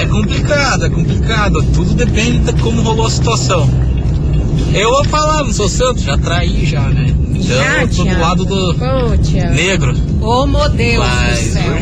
é 0.00 0.06
complicado, 0.06 0.84
é 0.86 0.90
complicado. 0.90 1.62
Tudo 1.72 1.94
depende 1.94 2.38
de 2.52 2.60
como 2.60 2.82
rolou 2.82 3.06
a 3.06 3.10
situação. 3.10 3.68
Eu 4.74 4.90
vou 4.90 5.04
falar, 5.04 5.44
não 5.44 5.52
sou 5.52 5.68
santo, 5.68 6.00
já 6.00 6.18
traí 6.18 6.66
já, 6.66 6.82
né? 6.82 7.14
Então 7.30 7.56
Já, 7.56 7.82
eu 7.82 7.88
tô 7.88 8.04
do 8.04 8.18
lado 8.20 8.44
do 8.44 8.74
negro. 9.54 9.94
Ô, 10.20 10.46
meu 10.46 10.68
Deus 10.68 11.04
do 11.04 11.08
Mas 11.10 11.38
céu. 11.38 11.62
eu 11.62 11.80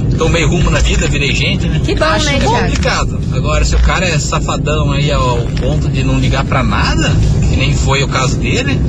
já 0.00 0.16
tomei 0.16 0.44
rumo 0.44 0.70
na 0.70 0.78
vida, 0.78 1.08
virei 1.08 1.34
gente, 1.34 1.66
né? 1.68 1.80
Que 1.84 1.94
bom, 1.94 2.04
Acho 2.04 2.26
né, 2.26 2.38
Thiago? 2.38 2.56
complicado. 2.56 3.20
Agora, 3.32 3.64
se 3.64 3.74
o 3.74 3.78
cara 3.80 4.06
é 4.06 4.18
safadão 4.18 4.92
aí 4.92 5.10
ao 5.10 5.38
ponto 5.60 5.88
de 5.88 6.04
não 6.04 6.18
ligar 6.18 6.44
pra 6.44 6.62
nada, 6.62 7.10
que 7.50 7.56
nem 7.56 7.74
foi 7.74 8.02
o 8.02 8.08
caso 8.08 8.38
dele, 8.38 8.80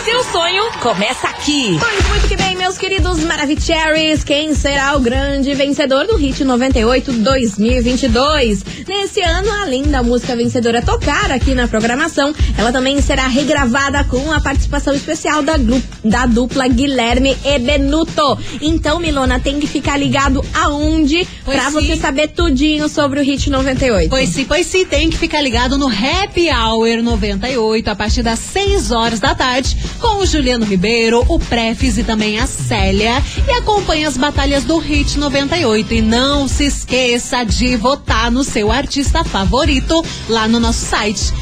Seu 0.05 0.23
sonho 0.25 0.63
começa 0.81 1.27
aqui. 1.27 1.77
Pois 1.79 2.07
muito 2.07 2.27
que 2.27 2.37
bem, 2.37 2.55
meus 2.55 2.77
queridos 2.77 3.19
Maravicheries, 3.23 4.23
quem 4.23 4.53
será 4.55 4.95
o 4.95 4.99
grande 4.99 5.53
vencedor 5.53 6.07
do 6.07 6.15
Hit 6.15 6.43
98 6.43 7.11
2022? 7.11 8.63
Nesse 8.87 9.21
ano, 9.21 9.51
além 9.61 9.83
da 9.83 10.01
música 10.01 10.35
vencedora 10.35 10.81
tocar 10.81 11.31
aqui 11.31 11.53
na 11.53 11.67
programação, 11.67 12.33
ela 12.57 12.71
também 12.71 13.01
será 13.01 13.14
regravada 13.23 14.03
com 14.03 14.31
a 14.31 14.39
participação 14.39 14.93
especial 14.93 15.41
da, 15.41 15.55
da 16.03 16.25
dupla 16.25 16.67
Guilherme 16.67 17.35
e 17.43 17.59
Benuto. 17.59 18.37
Então, 18.61 18.99
Milona, 18.99 19.39
tem 19.39 19.59
que 19.59 19.67
ficar 19.67 19.97
ligado 19.97 20.43
aonde 20.53 21.27
Pois 21.43 21.57
pra 21.57 21.71
sim. 21.71 21.73
você 21.73 21.95
saber 21.97 22.29
tudinho 22.29 22.87
sobre 22.89 23.19
o 23.19 23.23
Hit 23.23 23.49
98. 23.49 24.09
Pois 24.09 24.29
sim, 24.29 24.45
pois 24.45 24.67
sim, 24.67 24.85
tem 24.85 25.09
que 25.09 25.17
ficar 25.17 25.41
ligado 25.41 25.77
no 25.77 25.87
Happy 25.87 26.49
Hour 26.49 27.01
98 27.01 27.89
a 27.89 27.95
partir 27.95 28.21
das 28.23 28.39
6 28.39 28.91
horas 28.91 29.19
da 29.19 29.33
tarde 29.33 29.77
com 29.99 30.21
o 30.21 30.25
Juliano 30.25 30.65
Ribeiro, 30.65 31.23
o 31.27 31.39
Prefis 31.39 31.97
e 31.97 32.03
também 32.03 32.39
a 32.39 32.47
Célia 32.47 33.23
e 33.47 33.51
acompanhe 33.51 34.05
as 34.05 34.17
batalhas 34.17 34.63
do 34.63 34.77
Hit 34.77 35.17
98 35.17 35.93
e 35.93 36.01
não 36.01 36.47
se 36.47 36.65
esqueça 36.65 37.43
de 37.43 37.75
votar 37.75 38.31
no 38.31 38.43
seu 38.43 38.71
artista 38.71 39.23
favorito 39.23 40.03
lá 40.29 40.47
no 40.47 40.59
nosso 40.59 40.85
site 40.85 41.33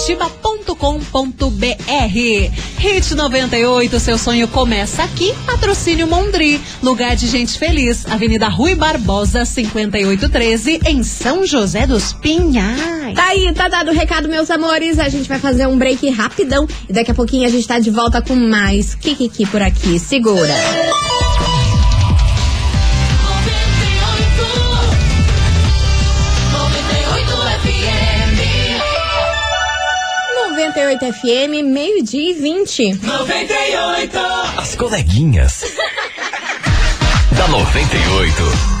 98fmcuritiba.com.br 0.00 2.50
Hit 2.78 3.14
98, 3.14 4.00
seu 4.00 4.16
sonho 4.16 4.48
começa 4.48 5.02
aqui, 5.02 5.34
patrocínio 5.44 6.06
Mondri, 6.06 6.60
lugar 6.82 7.14
de 7.14 7.26
gente 7.26 7.58
feliz, 7.58 8.06
Avenida 8.08 8.48
Rui 8.48 8.74
Barbosa 8.74 9.44
5813 9.44 10.80
em 10.86 11.02
São 11.02 11.46
José 11.46 11.86
dos 11.86 12.14
Pinhais. 12.14 13.14
Tá 13.14 13.26
aí, 13.26 13.52
tá 13.54 13.68
dado 13.68 13.90
o 13.90 13.94
recado, 13.94 14.28
meus 14.28 14.50
amores. 14.50 14.98
A 14.98 15.08
gente 15.08 15.28
vai 15.28 15.38
fazer 15.38 15.66
um 15.66 15.76
break 15.76 16.08
rapidão 16.08 16.66
e 16.88 16.92
daqui 16.92 17.10
a 17.10 17.14
pouquinho 17.14 17.46
a 17.46 17.50
gente 17.50 17.66
tá 17.66 17.78
de 17.78 17.90
volta 17.90 18.22
com 18.22 18.34
mais 18.34 18.94
Kikiki 18.94 19.46
por 19.46 19.60
aqui. 19.60 19.98
Segura. 19.98 20.54
98 30.70 31.12
FM, 31.12 31.64
meio-dia 31.64 32.30
e 32.30 32.34
20. 32.34 33.00
As 34.56 34.76
coleguinhas. 34.76 35.64
da 37.36 37.48
98. 37.48 38.79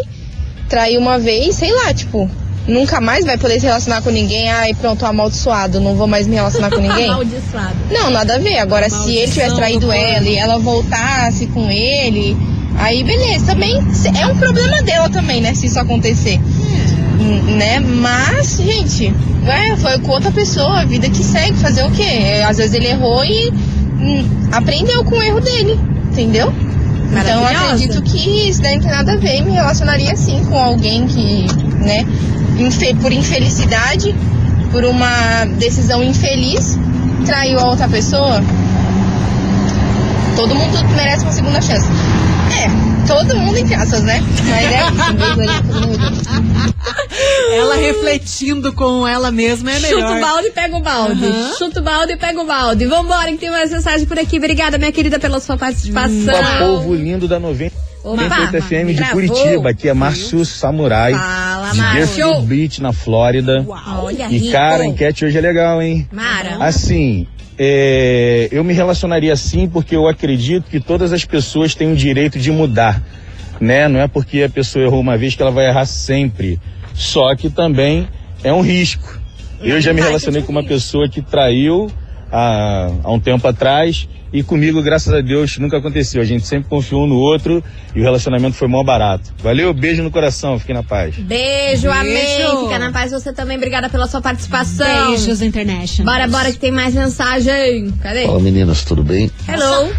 trai 0.69 0.97
uma 0.97 1.19
vez, 1.19 1.57
sei 1.57 1.73
lá, 1.73 1.93
tipo, 1.93 2.31
nunca 2.67 3.01
mais 3.01 3.25
vai 3.25 3.37
poder 3.37 3.59
se 3.61 3.67
relacionar 3.67 4.01
com 4.03 4.11
ninguém. 4.11 4.49
Ai, 4.49 4.75
pronto, 4.75 5.05
amaldiçoado, 5.05 5.81
não 5.81 5.95
vou 5.97 6.07
mais 6.07 6.27
me 6.27 6.35
relacionar 6.37 6.71
com 6.71 6.81
ninguém. 6.81 7.11
Amaldiçoado. 7.11 7.75
Não, 7.91 8.11
nada 8.11 8.37
a 8.37 8.39
ver. 8.39 8.59
Agora, 8.59 8.89
se 8.89 9.15
ele 9.17 9.31
tivesse 9.31 9.55
traído 9.57 9.91
ela 9.93 10.27
e 10.29 10.37
ela 10.37 10.59
voltasse 10.59 11.47
com 11.49 11.69
ele, 11.71 12.37
aí 12.81 13.05
beleza. 13.05 13.47
Também 13.47 13.79
é 14.19 14.27
um 14.27 14.37
problema 14.37 14.83
dela 14.83 15.09
também, 15.09 15.41
né? 15.41 15.55
Se 15.55 15.67
isso 15.67 15.79
acontecer. 15.79 16.41
Hum, 17.21 17.57
Né? 17.57 17.79
Mas, 17.81 18.57
gente, 18.57 19.13
é, 19.47 19.77
foi 19.77 19.99
com 20.01 20.13
outra 20.13 20.31
pessoa, 20.31 20.81
a 20.81 20.85
vida 20.85 21.09
que 21.09 21.23
segue, 21.23 21.57
fazer 21.59 21.85
o 21.85 21.91
quê? 21.91 22.03
É, 22.03 22.45
Às 22.45 22.57
vezes 22.57 22.75
ele 22.75 22.89
errou 22.89 23.25
e 23.25 23.51
hum, 24.01 24.25
aprendeu 24.53 25.05
com 25.05 25.17
o 25.17 25.23
erro 25.23 25.41
dele, 25.41 25.79
entendeu? 26.11 26.53
Então 27.13 27.45
acredito 27.45 28.03
que 28.03 28.49
isso 28.49 28.63
daí 28.63 28.77
não 28.77 28.83
tem 28.83 28.91
nada 28.91 29.13
a 29.13 29.17
ver 29.17 29.39
e 29.39 29.43
me 29.43 29.51
relacionaria 29.51 30.15
sim 30.15 30.45
com 30.45 30.57
alguém 30.57 31.07
que, 31.07 31.47
né, 31.85 32.07
por 33.01 33.13
infelicidade, 33.13 34.15
por 34.71 34.85
uma 34.85 35.45
decisão 35.59 36.03
infeliz, 36.05 36.79
traiu 37.27 37.59
a 37.59 37.67
outra 37.67 37.89
pessoa. 37.89 38.41
Todo 40.37 40.55
mundo 40.55 40.79
merece 40.95 41.25
uma 41.25 41.33
segunda 41.33 41.61
chance. 41.61 41.89
É, 42.53 43.07
todo 43.07 43.37
mundo 43.37 43.57
em 43.59 43.75
aspas, 43.75 44.03
né? 44.03 44.23
Mas 44.49 44.73
é 44.73 44.91
isso, 44.91 45.15
mesmo 45.15 45.41
aí, 45.43 45.63
todo 45.73 45.89
mundo. 45.89 46.21
Ela 47.53 47.75
refletindo 47.77 48.73
com 48.73 49.07
ela 49.07 49.31
mesma 49.31 49.71
é 49.73 49.79
melhor. 49.81 50.01
Chuta 50.01 50.13
o 50.17 50.21
balde 50.21 50.47
e 50.49 50.51
pega 50.51 50.77
o 50.77 50.81
balde. 50.81 51.25
Aham. 51.27 51.53
Chuta 51.59 51.81
o 51.81 51.83
balde 51.83 52.13
e 52.13 52.17
pega 52.17 52.41
o 52.41 52.47
balde. 52.47 52.87
Vambora, 52.87 53.31
que 53.33 53.39
tem 53.39 53.51
mais 53.51 53.71
mensagem 53.71 54.07
por 54.07 54.19
aqui. 54.19 54.39
Obrigada, 54.39 54.79
minha 54.79 54.93
querida, 54.93 55.19
pela 55.19 55.41
sua 55.41 55.57
participação. 55.57 56.35
Ó, 56.35 56.59
povo 56.59 56.95
lindo 56.95 57.29
da 57.29 57.39
90 57.39 57.75
Opa, 58.03 58.23
98 58.23 58.63
FM 58.63 58.87
de 58.87 58.93
gravou. 58.95 59.15
Curitiba. 59.15 59.71
Aqui 59.71 59.89
é 59.89 59.93
Márcio 59.95 60.45
Samurai, 60.45 61.13
Fala, 61.13 61.75
Márcio. 61.75 62.41
Beach, 62.43 62.81
na 62.81 62.93
Flórida. 62.93 63.65
Olha, 64.03 64.27
E 64.31 64.39
rico. 64.39 64.53
cara, 64.53 64.83
a 64.85 64.87
enquete 64.87 65.25
hoje 65.27 65.37
é 65.37 65.41
legal, 65.41 65.83
hein? 65.83 66.09
Mara. 66.11 66.57
Assim, 66.61 67.27
é, 67.63 68.49
eu 68.51 68.65
me 68.65 68.73
relacionaria 68.73 69.35
assim 69.35 69.69
porque 69.69 69.95
eu 69.95 70.09
acredito 70.09 70.71
que 70.71 70.81
todas 70.81 71.13
as 71.13 71.27
pessoas 71.27 71.75
têm 71.75 71.93
o 71.93 71.95
direito 71.95 72.39
de 72.39 72.51
mudar, 72.51 73.03
né? 73.61 73.87
Não 73.87 74.01
é 74.01 74.09
porque 74.09 74.43
a 74.43 74.49
pessoa 74.49 74.83
errou 74.83 74.99
uma 74.99 75.19
vez 75.19 75.35
que 75.35 75.43
ela 75.43 75.51
vai 75.51 75.67
errar 75.67 75.85
sempre. 75.85 76.59
Só 76.95 77.35
que 77.37 77.51
também 77.51 78.09
é 78.43 78.51
um 78.51 78.63
risco. 78.63 79.21
Eu 79.61 79.79
já 79.79 79.93
me 79.93 80.01
relacionei 80.01 80.41
com 80.41 80.51
uma 80.51 80.65
pessoa 80.65 81.07
que 81.07 81.21
traiu 81.21 81.93
há, 82.31 82.91
há 83.03 83.13
um 83.13 83.21
tempo 83.21 83.47
atrás 83.47 84.09
e 84.33 84.45
comigo, 84.45 84.81
graças 84.81 85.13
a 85.13 85.21
Deus, 85.21 85.59
nunca 85.59 85.79
aconteceu. 85.79 86.23
A 86.23 86.25
gente 86.25 86.47
sempre 86.47 86.69
confiou 86.69 87.05
um 87.05 87.07
no 87.07 87.17
outro 87.17 87.63
e 87.95 88.01
o 88.01 88.03
relacionamento 88.03 88.55
foi 88.55 88.69
mó 88.69 88.83
barato. 88.85 89.33
Valeu, 89.43 89.75
beijo 89.75 90.03
no 90.03 90.11
coração, 90.11 90.59
fiquem 90.59 90.75
na 90.75 90.85
paz. 90.85 91.17
Beijo, 91.17 91.89
Beijo. 91.89 91.91
amém. 91.91 92.65
Fica 92.65 92.79
na 92.79 92.93
paz 92.93 93.11
você 93.11 93.33
também. 93.33 93.57
Obrigada 93.57 93.89
pela 93.89 94.07
sua 94.07 94.21
participação. 94.21 95.11
Beijos 95.11 95.43
International. 95.43 96.15
Bora, 96.15 96.29
bora, 96.29 96.53
que 96.53 96.59
tem 96.59 96.71
mais 96.71 96.95
mensagem. 96.95 97.91
Cadê? 98.01 98.27
Fala 98.27 98.41
meninas, 98.41 98.85
tudo 98.85 99.03
bem? 99.03 99.31
Hello. 99.49 99.93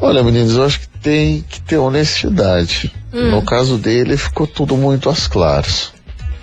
Olha 0.00 0.22
meninas, 0.22 0.54
eu 0.54 0.64
acho 0.64 0.80
que 0.80 0.88
tem 1.02 1.44
que 1.46 1.60
ter 1.60 1.76
honestidade. 1.76 2.90
Hum. 3.12 3.30
No 3.30 3.42
caso 3.42 3.76
dele 3.76 4.16
ficou 4.16 4.46
tudo 4.46 4.74
muito 4.74 5.10
às 5.10 5.28
claras. 5.28 5.92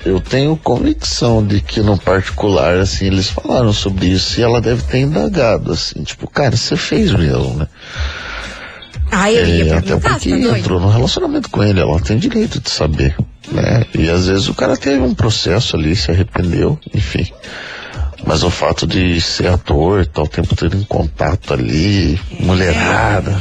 Eu 0.07 0.21
tenho 0.21 0.55
convicção 0.55 1.45
de 1.45 1.59
que 1.59 1.81
no 1.81 1.97
particular, 1.97 2.77
assim, 2.77 3.07
eles 3.07 3.29
falaram 3.29 3.73
sobre 3.73 4.05
isso 4.05 4.39
e 4.39 4.43
ela 4.43 4.61
deve 4.61 4.81
ter 4.83 4.99
indagado, 4.99 5.73
assim, 5.73 6.01
tipo, 6.01 6.29
cara, 6.29 6.55
você 6.55 6.77
fez 6.77 7.11
mesmo, 7.11 7.55
né? 7.55 7.67
Ai, 9.11 9.37
eu 9.37 9.45
ia 9.45 9.73
É, 9.73 9.77
até 9.77 9.97
porque 9.97 10.29
tá 10.29 10.57
entrou 10.57 10.79
no 10.79 10.89
relacionamento 10.89 11.49
com 11.49 11.61
ele, 11.61 11.81
ela 11.81 11.99
tem 11.99 12.17
direito 12.17 12.61
de 12.61 12.69
saber, 12.69 13.17
né? 13.51 13.85
E 13.93 14.09
às 14.09 14.27
vezes 14.27 14.47
o 14.47 14.53
cara 14.53 14.77
teve 14.77 15.01
um 15.01 15.13
processo 15.13 15.75
ali, 15.75 15.93
se 15.93 16.09
arrependeu, 16.09 16.79
enfim. 16.93 17.29
Mas 18.25 18.43
o 18.43 18.49
fato 18.49 18.87
de 18.87 19.19
ser 19.19 19.47
ator, 19.47 20.05
tá 20.05 20.21
o 20.21 20.27
tempo 20.27 20.55
todo 20.55 20.77
em 20.77 20.83
contato 20.83 21.53
ali, 21.53 22.17
mulherada 22.39 23.37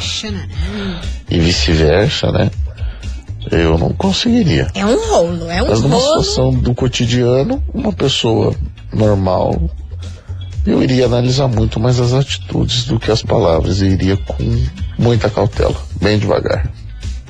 e 1.31 1.39
vice-versa, 1.39 2.33
né? 2.33 2.51
Eu 3.51 3.79
não 3.79 3.91
conseguiria. 3.93 4.69
É 4.75 4.85
um 4.85 5.09
rolo, 5.11 5.49
é 5.51 5.63
um 5.63 5.69
Mas 5.69 5.81
numa 5.83 5.97
rolo. 5.97 6.23
situação 6.23 6.55
do 6.55 6.75
cotidiano, 6.75 7.63
uma 7.73 7.93
pessoa 7.93 8.55
normal, 8.93 9.71
eu 10.67 10.83
iria 10.83 11.07
analisar 11.07 11.47
muito 11.47 11.79
mais 11.79 12.01
as 12.01 12.13
atitudes 12.13 12.85
do 12.85 12.99
que 12.99 13.11
as 13.11 13.23
palavras 13.23 13.81
e 13.81 13.87
iria 13.87 14.17
com 14.17 14.35
muita 14.99 15.31
cautela, 15.31 15.77
bem 16.01 16.19
devagar. 16.19 16.69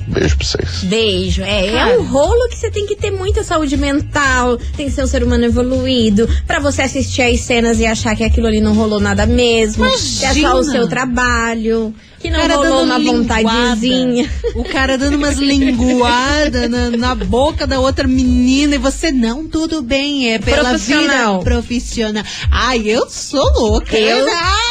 Beijo 0.07 0.37
pra 0.37 0.45
vocês. 0.47 0.83
Beijo. 0.83 1.41
É, 1.43 1.67
é 1.67 1.97
um 1.99 2.03
rolo 2.05 2.47
que 2.49 2.55
você 2.55 2.71
tem 2.71 2.85
que 2.85 2.95
ter 2.95 3.11
muita 3.11 3.43
saúde 3.43 3.75
mental, 3.75 4.57
tem 4.75 4.85
que 4.87 4.91
ser 4.91 5.03
um 5.03 5.07
ser 5.07 5.23
humano 5.23 5.43
evoluído, 5.45 6.27
pra 6.47 6.59
você 6.59 6.81
assistir 6.83 7.21
as 7.23 7.41
cenas 7.41 7.79
e 7.79 7.85
achar 7.85 8.15
que 8.15 8.23
aquilo 8.23 8.47
ali 8.47 8.61
não 8.61 8.73
rolou 8.73 8.99
nada 8.99 9.25
mesmo, 9.25 9.85
que 9.85 10.25
é 10.25 10.33
só 10.33 10.33
o 10.33 10.37
Imagina. 10.37 10.63
seu 10.63 10.87
trabalho, 10.87 11.93
que 12.19 12.29
não 12.29 12.39
cara 12.39 12.55
rolou 12.55 12.71
dando 12.71 12.83
uma 12.85 12.97
linguada. 12.97 13.43
vontadezinha. 13.43 14.29
O 14.55 14.63
cara 14.63 14.97
dando 14.97 15.15
umas 15.17 15.37
linguadas 15.37 16.69
na, 16.69 16.89
na 16.91 17.13
boca 17.15 17.67
da 17.67 17.79
outra 17.79 18.07
menina 18.07 18.75
e 18.75 18.79
você, 18.79 19.11
não, 19.11 19.45
tudo 19.47 19.81
bem, 19.81 20.33
é 20.33 20.39
pela 20.39 20.69
Profissional. 20.69 21.39
vida 21.39 21.43
profissional. 21.51 22.23
Ai, 22.49 22.81
eu 22.85 23.09
sou 23.09 23.43
louca. 23.59 23.97
Eu- 23.97 24.27
Ah! 24.31 24.66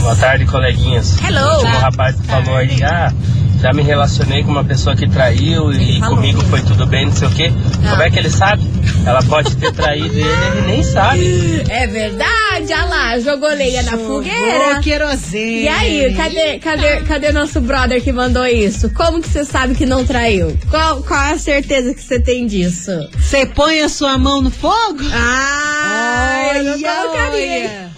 Boa 0.00 0.16
tarde, 0.16 0.44
coleguinhas. 0.46 1.16
Hello. 1.22 1.38
O 1.40 1.54
último 1.58 1.78
rapaz 1.78 2.16
que 2.16 2.26
falou 2.26 2.56
aí, 2.56 2.82
ah, 2.82 3.12
já 3.60 3.72
me 3.72 3.82
relacionei 3.82 4.42
com 4.42 4.50
uma 4.50 4.64
pessoa 4.64 4.96
que 4.96 5.08
traiu 5.08 5.70
e 5.72 6.00
falou. 6.00 6.16
comigo 6.16 6.42
foi 6.46 6.60
tudo 6.62 6.86
bem, 6.86 7.06
não 7.06 7.12
sei 7.12 7.28
o 7.28 7.30
quê. 7.30 7.52
Ah. 7.84 7.90
Como 7.90 8.02
é 8.02 8.10
que 8.10 8.18
ele 8.18 8.30
sabe? 8.30 8.62
Ela 9.06 9.22
pode 9.22 9.56
ter 9.56 9.72
traído 9.72 10.14
ele, 10.14 10.28
ele 10.28 10.66
nem 10.66 10.82
sabe. 10.82 11.62
É 11.68 11.86
verdade, 11.86 12.64
olha 12.72 12.84
lá, 12.84 13.20
jogou 13.20 13.48
lenha 13.50 13.82
na 13.84 13.96
fogueira. 13.96 14.80
Querosene. 14.82 15.62
E 15.62 15.68
aí, 15.68 16.14
cadê, 16.14 16.58
cadê, 16.58 16.96
cadê 17.02 17.32
nosso 17.32 17.60
brother 17.60 18.02
que 18.02 18.12
mandou 18.12 18.44
isso? 18.44 18.90
Como 18.90 19.22
que 19.22 19.28
você 19.28 19.44
sabe 19.44 19.74
que 19.74 19.86
não 19.86 20.04
traiu? 20.04 20.56
Qual, 20.68 21.02
qual 21.02 21.22
é 21.22 21.32
a 21.32 21.38
certeza 21.38 21.94
que 21.94 22.02
você 22.02 22.18
tem 22.20 22.46
disso? 22.46 22.90
Você 23.16 23.46
põe 23.46 23.80
a 23.82 23.88
sua 23.88 24.18
mão 24.18 24.42
no 24.42 24.50
fogo? 24.50 25.00
Ah, 25.12 26.52
eu 26.56 26.64
não 26.64 26.72
Olha, 26.72 26.94
colocaria. 27.02 27.60
olha. 27.62 27.95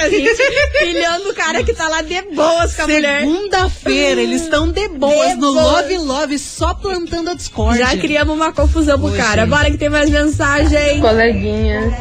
A 0.00 0.08
gente 0.08 0.42
pilhando 0.78 1.28
o 1.30 1.34
cara 1.34 1.62
que 1.62 1.74
tá 1.74 1.86
lá 1.86 2.00
de 2.00 2.22
boas 2.34 2.74
com 2.74 2.82
a 2.82 2.86
mulher. 2.88 3.20
Segunda-feira, 3.20 4.20
eles 4.22 4.42
estão 4.42 4.72
de 4.72 4.88
boas 4.88 5.28
De 5.30 5.34
no 5.34 5.52
boas. 5.52 5.82
Love 5.82 5.98
Love, 5.98 6.38
só 6.38 6.72
plantando 6.72 7.30
a 7.30 7.34
discórdia. 7.34 7.84
Já 7.86 7.96
criamos 7.98 8.34
uma 8.34 8.50
confusão 8.50 8.98
pro 8.98 9.10
Oi, 9.10 9.18
cara. 9.18 9.42
gente. 9.42 9.50
Bora 9.50 9.70
que 9.70 9.76
tem 9.76 9.90
mais 9.90 10.08
mensagem. 10.08 11.00
Coleguinhas, 11.00 11.92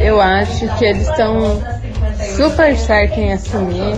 eu 0.00 0.20
acho 0.20 0.66
que 0.78 0.84
eles 0.84 1.08
estão 1.08 1.62
super 2.36 2.76
certos 2.76 3.18
em 3.18 3.32
assumir. 3.32 3.94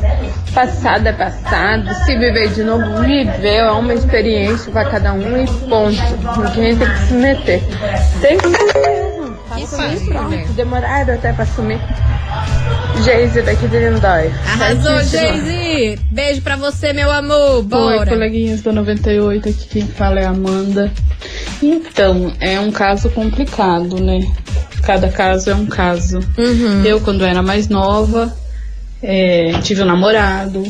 Passado 0.53 1.07
é 1.07 1.13
passado, 1.13 1.89
se 2.05 2.19
viver 2.19 2.49
de 2.53 2.63
novo, 2.63 3.01
viveu, 3.03 3.65
é 3.67 3.71
uma 3.73 3.95
experiência 3.95 4.71
pra 4.71 4.85
cada 4.85 5.15
um 5.15 5.43
e 5.43 5.47
ponto. 5.47 5.97
Ninguém 6.57 6.77
tem 6.77 6.91
que 6.91 6.99
se 7.07 7.15
meter. 7.15 7.63
Tem 8.21 8.37
que 8.37 8.49
mesmo. 9.61 9.77
Façam 9.77 9.95
isso, 9.95 10.07
pronto. 10.07 10.53
Demoraram 10.53 11.15
até 11.15 11.33
pra 11.33 11.45
assumir. 11.45 11.81
Geise 13.05 13.43
daqui 13.43 13.67
de 13.67 13.79
Lindói. 13.79 14.31
Arrasou. 14.47 15.03
Geise. 15.05 15.99
Beijo 16.11 16.43
pra 16.43 16.57
você, 16.57 16.93
meu 16.93 17.11
amor. 17.11 17.57
Oi, 17.57 17.63
Bora. 17.63 18.11
coleguinhas 18.11 18.63
da 18.63 18.73
98, 18.73 19.49
aqui 19.49 19.67
quem 19.69 19.87
fala 19.87 20.21
é 20.21 20.27
a 20.27 20.31
Amanda. 20.31 20.93
Então, 21.63 22.33
é 22.41 22.59
um 22.61 22.71
caso 22.71 23.11
complicado, 23.11 24.01
né? 24.01 24.21
Cada 24.83 25.09
caso 25.09 25.51
é 25.51 25.55
um 25.55 25.67
caso. 25.67 26.21
Uhum. 26.39 26.85
Eu, 26.85 27.01
quando 27.01 27.25
era 27.25 27.43
mais 27.43 27.69
nova, 27.69 28.35
é, 29.03 29.53
tive 29.63 29.83
um 29.83 29.87
namorado, 29.87 30.63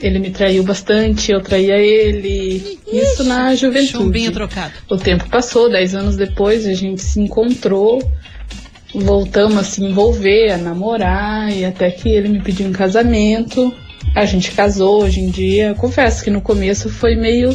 ele 0.00 0.18
me 0.18 0.30
traiu 0.30 0.62
bastante, 0.62 1.32
eu 1.32 1.40
traía 1.40 1.76
ele. 1.76 2.78
Isso 2.86 3.24
na 3.24 3.54
juventude. 3.54 3.92
Chumbinho 3.92 4.32
trocado. 4.32 4.72
O 4.90 4.96
tempo 4.96 5.28
passou, 5.28 5.70
dez 5.70 5.94
anos 5.94 6.16
depois 6.16 6.66
a 6.66 6.74
gente 6.74 7.00
se 7.00 7.20
encontrou, 7.20 8.00
voltamos 8.96 9.58
a 9.58 9.62
se 9.62 9.84
envolver, 9.84 10.52
a 10.52 10.56
namorar, 10.56 11.52
e 11.52 11.64
até 11.64 11.90
que 11.90 12.08
ele 12.08 12.28
me 12.28 12.40
pediu 12.40 12.66
um 12.66 12.72
casamento. 12.72 13.72
A 14.14 14.24
gente 14.24 14.50
casou 14.52 15.02
hoje 15.02 15.20
em 15.20 15.30
dia. 15.30 15.74
Confesso 15.74 16.24
que 16.24 16.30
no 16.30 16.40
começo 16.40 16.88
foi 16.88 17.14
meio 17.14 17.54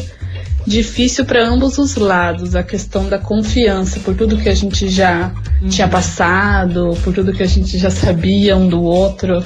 difícil 0.66 1.26
para 1.26 1.44
ambos 1.44 1.80
os 1.80 1.96
lados 1.96 2.56
a 2.56 2.62
questão 2.62 3.10
da 3.10 3.18
confiança, 3.18 4.00
por 4.00 4.16
tudo 4.16 4.38
que 4.38 4.50
a 4.50 4.54
gente 4.54 4.88
já 4.90 5.34
tinha 5.70 5.88
passado, 5.88 6.96
por 7.04 7.14
tudo 7.14 7.34
que 7.34 7.42
a 7.42 7.48
gente 7.48 7.78
já 7.78 7.90
sabia 7.90 8.56
um 8.56 8.68
do 8.68 8.84
outro. 8.84 9.44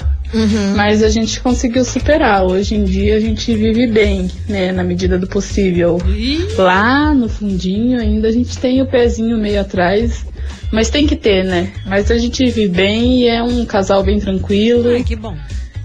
Mas 0.76 1.02
a 1.02 1.10
gente 1.10 1.40
conseguiu 1.40 1.86
superar. 1.86 2.44
Hoje 2.44 2.76
em 2.76 2.84
dia 2.84 3.16
a 3.16 3.20
gente 3.20 3.56
vive 3.56 3.88
bem, 3.88 4.30
né, 4.50 4.72
na 4.72 4.84
medida 4.84 5.18
do 5.18 5.28
possível. 5.28 5.98
Lá 6.58 7.14
no 7.14 7.30
fundinho 7.30 8.00
ainda 8.00 8.28
a 8.28 8.32
gente 8.32 8.58
tem 8.58 8.82
o 8.82 8.88
pezinho 8.88 9.38
meio 9.38 9.62
atrás, 9.62 10.26
mas 10.72 10.90
tem 10.90 11.08
que 11.08 11.16
ter, 11.16 11.44
né? 11.44 11.72
Mas 11.86 12.10
a 12.12 12.18
gente 12.18 12.44
vive 12.46 12.68
bem 12.68 13.22
e 13.24 13.28
é 13.28 13.42
um 13.42 13.66
casal 13.66 14.04
bem 14.04 14.20
tranquilo. 14.20 14.90
Ai, 14.90 15.04
que 15.04 15.16
bom. 15.16 15.36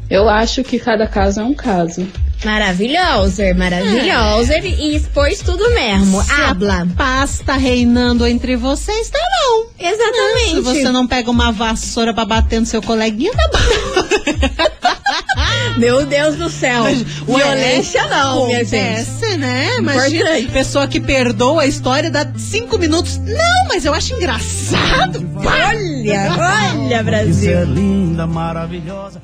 Eu 0.08 0.28
acho 0.28 0.64
que 0.64 0.78
cada 0.78 1.06
caso 1.06 1.40
é 1.40 1.44
um 1.44 1.54
caso. 1.54 2.06
Maravilhoso, 2.44 3.42
maravilhoso. 3.54 4.52
E 4.52 4.96
expôs 4.96 5.40
tudo 5.40 5.70
mesmo. 5.74 6.22
Se 6.22 6.32
a 6.32 6.50
Habla. 6.50 6.88
paz 6.96 7.42
tá 7.44 7.54
reinando 7.56 8.26
entre 8.26 8.56
vocês, 8.56 9.10
tá 9.10 9.18
bom. 9.18 9.66
Exatamente. 9.78 10.54
Se 10.54 10.60
você 10.60 10.90
não 10.90 11.06
pega 11.06 11.30
uma 11.30 11.52
vassoura 11.52 12.14
pra 12.14 12.24
bater 12.24 12.60
no 12.60 12.66
seu 12.66 12.80
coleguinha, 12.82 13.32
tá 13.32 13.50
bom. 13.52 14.80
Meu 15.76 16.04
Deus 16.06 16.36
do 16.36 16.48
céu. 16.50 16.84
Violência 17.26 18.06
não, 18.06 18.46
minha 18.46 18.64
gente. 18.64 18.76
Acontece, 18.76 19.36
né? 19.36 19.76
Imagina, 19.78 20.30
Importante. 20.30 20.52
pessoa 20.52 20.86
que 20.88 21.00
perdoa 21.00 21.62
a 21.62 21.66
história 21.66 22.10
dá 22.10 22.26
cinco 22.36 22.78
minutos. 22.78 23.18
Não, 23.18 23.68
mas 23.68 23.84
eu 23.84 23.94
acho 23.94 24.14
engraçado. 24.14 25.26
Olha, 25.36 26.72
olha, 26.76 27.02
Brasil. 27.02 27.64
linda, 27.64 28.26
maravilhosa. 28.26 29.22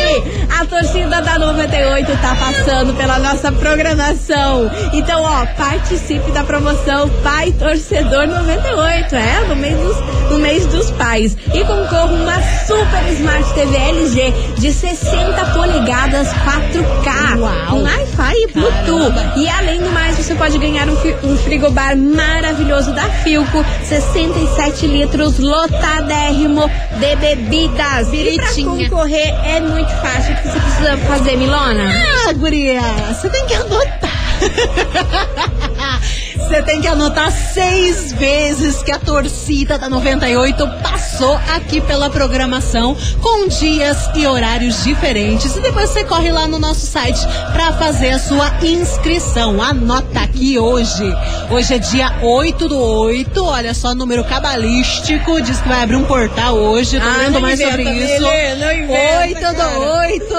a 0.49 0.65
torcida 0.65 1.21
da 1.21 1.37
98 1.37 2.09
tá 2.21 2.35
passando 2.35 2.93
pela 2.93 3.19
nossa 3.19 3.51
programação. 3.51 4.71
Então, 4.93 5.23
ó, 5.23 5.45
participe 5.57 6.31
da 6.31 6.41
promoção 6.45 7.09
Pai 7.21 7.51
Torcedor 7.51 8.27
98, 8.27 9.13
é? 9.13 9.41
No 9.49 9.57
mês 9.57 9.77
dos, 9.77 9.97
no 10.31 10.39
mês 10.39 10.65
dos 10.67 10.89
pais. 10.91 11.35
E 11.53 11.65
concorra 11.65 12.13
uma 12.13 12.41
Super 12.65 13.11
Smart 13.11 13.53
TV 13.53 13.75
LG 13.75 14.33
de 14.57 14.71
60 14.71 15.45
polegadas 15.47 16.29
4K. 16.29 17.39
Uau. 17.39 17.51
Com 17.71 17.83
Wi-Fi 17.83 18.35
e 18.35 18.47
Bluetooth. 18.53 19.37
E 19.37 19.49
além 19.49 19.81
do 19.81 19.89
mais, 19.91 20.15
você 20.15 20.33
pode 20.33 20.57
ganhar 20.57 20.87
um, 20.87 20.95
um 21.23 21.37
frigobar 21.39 21.97
maravilhoso 21.97 22.93
da 22.93 23.03
Filco, 23.03 23.65
67 23.83 24.87
litros, 24.87 25.39
lotadérrimo 25.39 26.52
de 26.61 27.15
bebidas. 27.17 28.07
E 28.13 28.35
pra 28.35 28.45
Biritinha. 28.45 28.89
concorrer 28.89 29.33
é 29.45 29.59
muito 29.59 29.89
fácil. 30.01 30.33
O 30.33 30.37
que 30.37 30.47
você 30.47 30.59
precisa 30.59 30.97
fazer, 30.97 31.37
Milona? 31.37 31.83
Ah, 32.27 32.33
guria, 32.33 32.81
você 33.13 33.29
tem 33.29 33.45
que 33.45 33.53
anotar. 33.53 34.11
Você 36.37 36.61
tem 36.63 36.81
que 36.81 36.87
anotar 36.87 37.31
seis 37.31 38.11
vezes 38.13 38.81
que 38.83 38.91
a 38.91 38.99
torcida 38.99 39.77
da 39.77 39.87
98 39.89 40.67
passou 40.81 41.35
aqui 41.55 41.79
pela 41.81 42.09
programação 42.09 42.95
com 43.21 43.47
dias 43.47 44.09
e 44.15 44.25
horários 44.25 44.83
diferentes. 44.83 45.55
E 45.55 45.61
depois 45.61 45.89
você 45.89 46.03
corre 46.03 46.31
lá 46.31 46.47
no 46.47 46.57
nosso 46.59 46.85
site 46.85 47.19
pra 47.53 47.73
fazer 47.73 48.11
a 48.11 48.19
sua 48.19 48.51
inscrição. 48.63 49.61
Anota 49.61 50.21
aqui 50.21 50.57
hoje. 50.57 51.03
Hoje 51.49 51.75
é 51.75 51.79
dia 51.79 52.13
8 52.21 52.67
do 52.67 52.79
8. 52.79 53.45
Olha 53.45 53.73
só, 53.73 53.93
número 53.93 54.23
cabalístico. 54.23 55.41
Diz 55.41 55.59
que 55.61 55.67
vai 55.67 55.83
abrir 55.83 55.95
um 55.97 56.05
portal 56.05 56.55
hoje. 56.55 56.99
Tô 56.99 57.05
Ah, 57.07 57.17
lendo 57.17 57.39
mais 57.41 57.59
inventa, 57.59 57.77
sobre 57.77 57.93
isso. 58.03 58.21
Não 58.21 58.73
inventa, 58.73 59.19
8 59.19 59.39
do 59.39 59.55
cara. 59.57 59.79
8. 59.79 60.33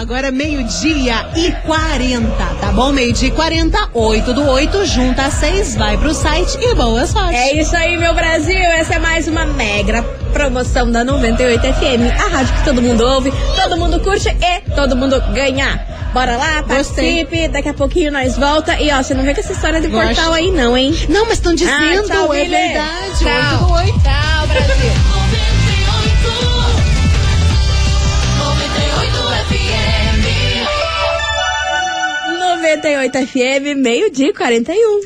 Agora 0.00 0.28
é 0.28 0.30
meio-dia 0.30 1.26
e 1.36 1.52
40, 1.66 2.28
tá 2.60 2.72
bom? 2.72 2.92
Meio-dia 2.92 3.28
e 3.28 3.32
40, 3.32 3.88
8 3.94 4.32
do 4.34 4.46
8, 4.46 4.84
junta 4.86 5.30
6, 5.40 5.76
vai 5.76 5.96
pro 5.96 6.12
site 6.14 6.58
e 6.60 6.74
boa 6.74 7.06
sorte. 7.06 7.34
É 7.34 7.60
isso 7.60 7.76
aí, 7.76 7.96
meu 7.96 8.14
Brasil. 8.14 8.56
Essa 8.58 8.94
é 8.94 8.98
mais 8.98 9.28
uma 9.28 9.44
mega 9.46 10.02
promoção 10.32 10.90
da 10.90 11.04
98 11.04 11.60
FM, 11.60 12.20
a 12.24 12.28
rádio 12.28 12.54
que 12.54 12.64
todo 12.64 12.82
mundo 12.82 13.00
ouve, 13.06 13.32
todo 13.56 13.76
mundo 13.76 14.00
curte 14.00 14.28
e 14.28 14.70
todo 14.74 14.96
mundo 14.96 15.20
ganha. 15.32 15.80
Bora 16.12 16.36
lá, 16.36 16.62
Gostei. 16.62 17.24
participe. 17.24 17.48
Daqui 17.48 17.68
a 17.68 17.74
pouquinho 17.74 18.10
nós 18.10 18.36
volta. 18.36 18.80
E 18.80 18.90
ó, 18.90 19.02
você 19.02 19.14
não 19.14 19.22
vê 19.24 19.34
com 19.34 19.40
essa 19.40 19.52
história 19.52 19.80
de 19.80 19.88
Gosto. 19.88 20.06
portal 20.06 20.32
aí, 20.32 20.50
não, 20.50 20.76
hein? 20.76 20.94
Não, 21.08 21.24
mas 21.26 21.34
estão 21.34 21.54
dizendo, 21.54 21.76
Ah, 21.76 22.02
tchau, 22.06 22.34
é 22.34 22.44
Billy. 22.44 22.56
verdade. 22.56 23.18
Tchau. 23.18 23.28
8 23.28 23.66
do 23.66 23.72
8. 23.74 24.00
Tchau, 24.02 24.46
Brasil. 24.46 25.17
98 32.68 33.26
FM, 33.26 33.80
meio-dia 33.82 34.28
e 34.28 34.32
41. 34.34 35.00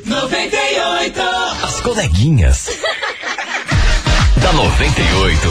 As 1.62 1.80
coleguinhas. 1.80 2.66
da 4.42 4.52
98. 4.52 5.48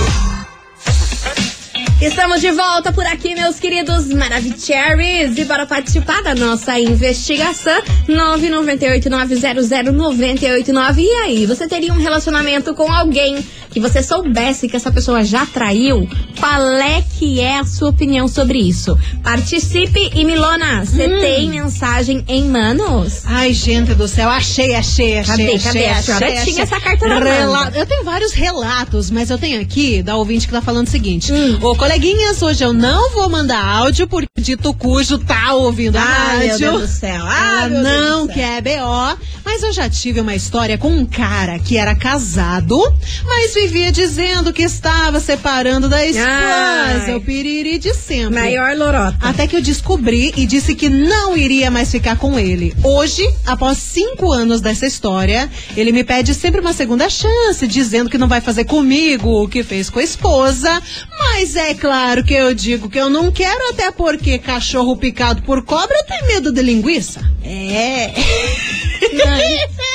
Estamos 2.02 2.41
de 2.41 2.52
volta 2.52 2.91
por 2.91 3.06
aqui, 3.06 3.34
meus 3.34 3.62
queridos 3.62 4.08
Maravicheries. 4.08 5.38
E 5.38 5.45
para 5.45 5.65
participar 5.65 6.21
da 6.21 6.36
nossa 6.36 6.78
investigação, 6.78 7.82
998-900-989. 8.10 10.97
E 10.97 11.10
aí, 11.24 11.45
você 11.45 11.65
teria 11.65 11.93
um 11.93 11.97
relacionamento 11.97 12.74
com 12.74 12.91
alguém 12.91 13.41
que 13.72 13.80
você 13.80 14.04
soubesse 14.04 14.68
que 14.68 14.76
essa 14.76 14.92
pessoa 14.92 15.24
já 15.24 15.46
traiu? 15.46 16.08
Qual 16.40 16.62
é 16.78 17.02
que 17.18 17.40
é 17.40 17.60
a 17.60 17.64
sua 17.66 17.90
opinião 17.90 18.28
sobre 18.28 18.60
isso? 18.60 18.98
Participe 19.24 20.12
e 20.14 20.26
Milona, 20.26 20.84
você 20.86 21.08
Hum. 21.08 21.20
tem 21.22 21.50
mensagem 21.50 22.24
em 22.28 22.44
manos? 22.50 23.22
Ai, 23.26 23.54
gente 23.54 23.94
do 23.94 24.08
céu, 24.08 24.30
achei, 24.30 24.76
achei, 24.76 25.20
achei. 25.20 25.46
Cadê, 25.48 25.60
cadê? 25.60 25.86
achei, 25.86 25.90
A 25.90 26.02
senhora 26.04 26.26
achei, 26.26 26.44
tinha 26.54 26.64
achei. 26.64 26.76
essa 26.78 26.80
carta 26.82 27.08
na 27.08 27.20
Rela-. 27.20 27.72
Eu 27.74 27.86
tenho 27.86 28.04
vários 28.04 28.34
relatos, 28.34 29.10
mas 29.10 29.30
eu 29.30 29.38
tenho 29.38 29.62
aqui 29.62 30.04
da 30.04 30.16
ouvinte 30.18 30.48
que 30.48 30.54
tá 30.54 30.62
falando 30.62 30.88
o 30.88 30.90
seguinte: 30.90 31.32
Hum. 31.32 31.58
Ô, 31.62 31.76
coleguinhas, 31.76 32.42
hoje 32.42 32.64
eu 32.64 32.74
não 32.74 33.12
vou 33.12 33.30
mandar 33.30 33.64
áudio 33.64 34.06
porque 34.08 34.28
o 34.38 34.42
dito 34.42 34.74
cujo 34.74 35.18
tá 35.18 35.54
ouvindo 35.54 35.96
a 35.98 36.02
Ah, 36.02 36.38
meu 36.38 36.50
rádio. 36.50 36.58
Deus 36.60 36.82
do 36.82 36.88
céu. 36.88 37.24
Ah, 37.26 37.62
Ela 37.66 37.70
meu 37.70 37.84
não 37.84 38.26
céu. 38.26 38.36
quer 38.36 38.62
BO, 38.62 39.18
Mas 39.46 39.64
eu 39.64 39.72
já 39.74 39.90
tive 39.90 40.20
uma 40.20 40.36
história 40.36 40.78
com 40.78 40.90
um 40.90 41.06
cara 41.06 41.58
que 41.60 41.78
era 41.78 41.96
casado, 41.96 42.78
mas 43.26 43.56
vivia 43.62 43.91
dizendo 43.91 44.52
que 44.52 44.63
estava 44.63 45.19
separando 45.19 45.88
da 45.88 46.04
esposa. 46.04 46.26
Ai. 46.28 47.15
O 47.15 47.21
piriri 47.21 47.78
de 47.78 47.93
sempre. 47.93 48.39
Maior 48.39 48.76
lorota. 48.76 49.15
Até 49.21 49.45
que 49.45 49.56
eu 49.56 49.62
descobri 49.62 50.34
e 50.36 50.47
disse 50.47 50.74
que 50.74 50.89
não 50.89 51.38
iria 51.38 51.69
mais 51.69 51.91
ficar 51.91 52.17
com 52.17 52.39
ele. 52.39 52.74
Hoje, 52.84 53.24
após 53.45 53.78
cinco 53.78 54.32
anos 54.32 54.62
dessa 54.62 54.88
história, 54.88 55.50
ele 55.78 55.91
me 55.91 56.04
pede 56.04 56.34
sempre 56.34 56.60
uma 56.60 56.74
segunda 56.74 57.08
chance, 57.08 57.67
dizendo 57.67 58.10
que 58.10 58.17
não 58.17 58.28
vai 58.28 58.41
fazer 58.41 58.65
comigo 58.65 59.43
o 59.43 59.47
que 59.47 59.63
fez 59.63 59.89
com 59.89 60.00
a 60.00 60.04
esposa. 60.04 60.82
Mas 61.19 61.56
é 61.56 61.76
claro 61.76 62.24
que 62.24 62.34
eu 62.34 62.56
digo 62.56 62.89
que 62.89 63.00
eu 63.00 63.10
não 63.10 63.32
quero, 63.32 63.69
até 63.69 63.91
porque 63.91 64.39
cachorro 64.39 64.97
picado 64.97 65.43
por 65.43 65.63
cobra 65.63 66.04
tem 66.06 66.28
medo 66.28 66.52
de 66.52 66.63
linguiça. 66.63 67.21
É. 67.43 68.12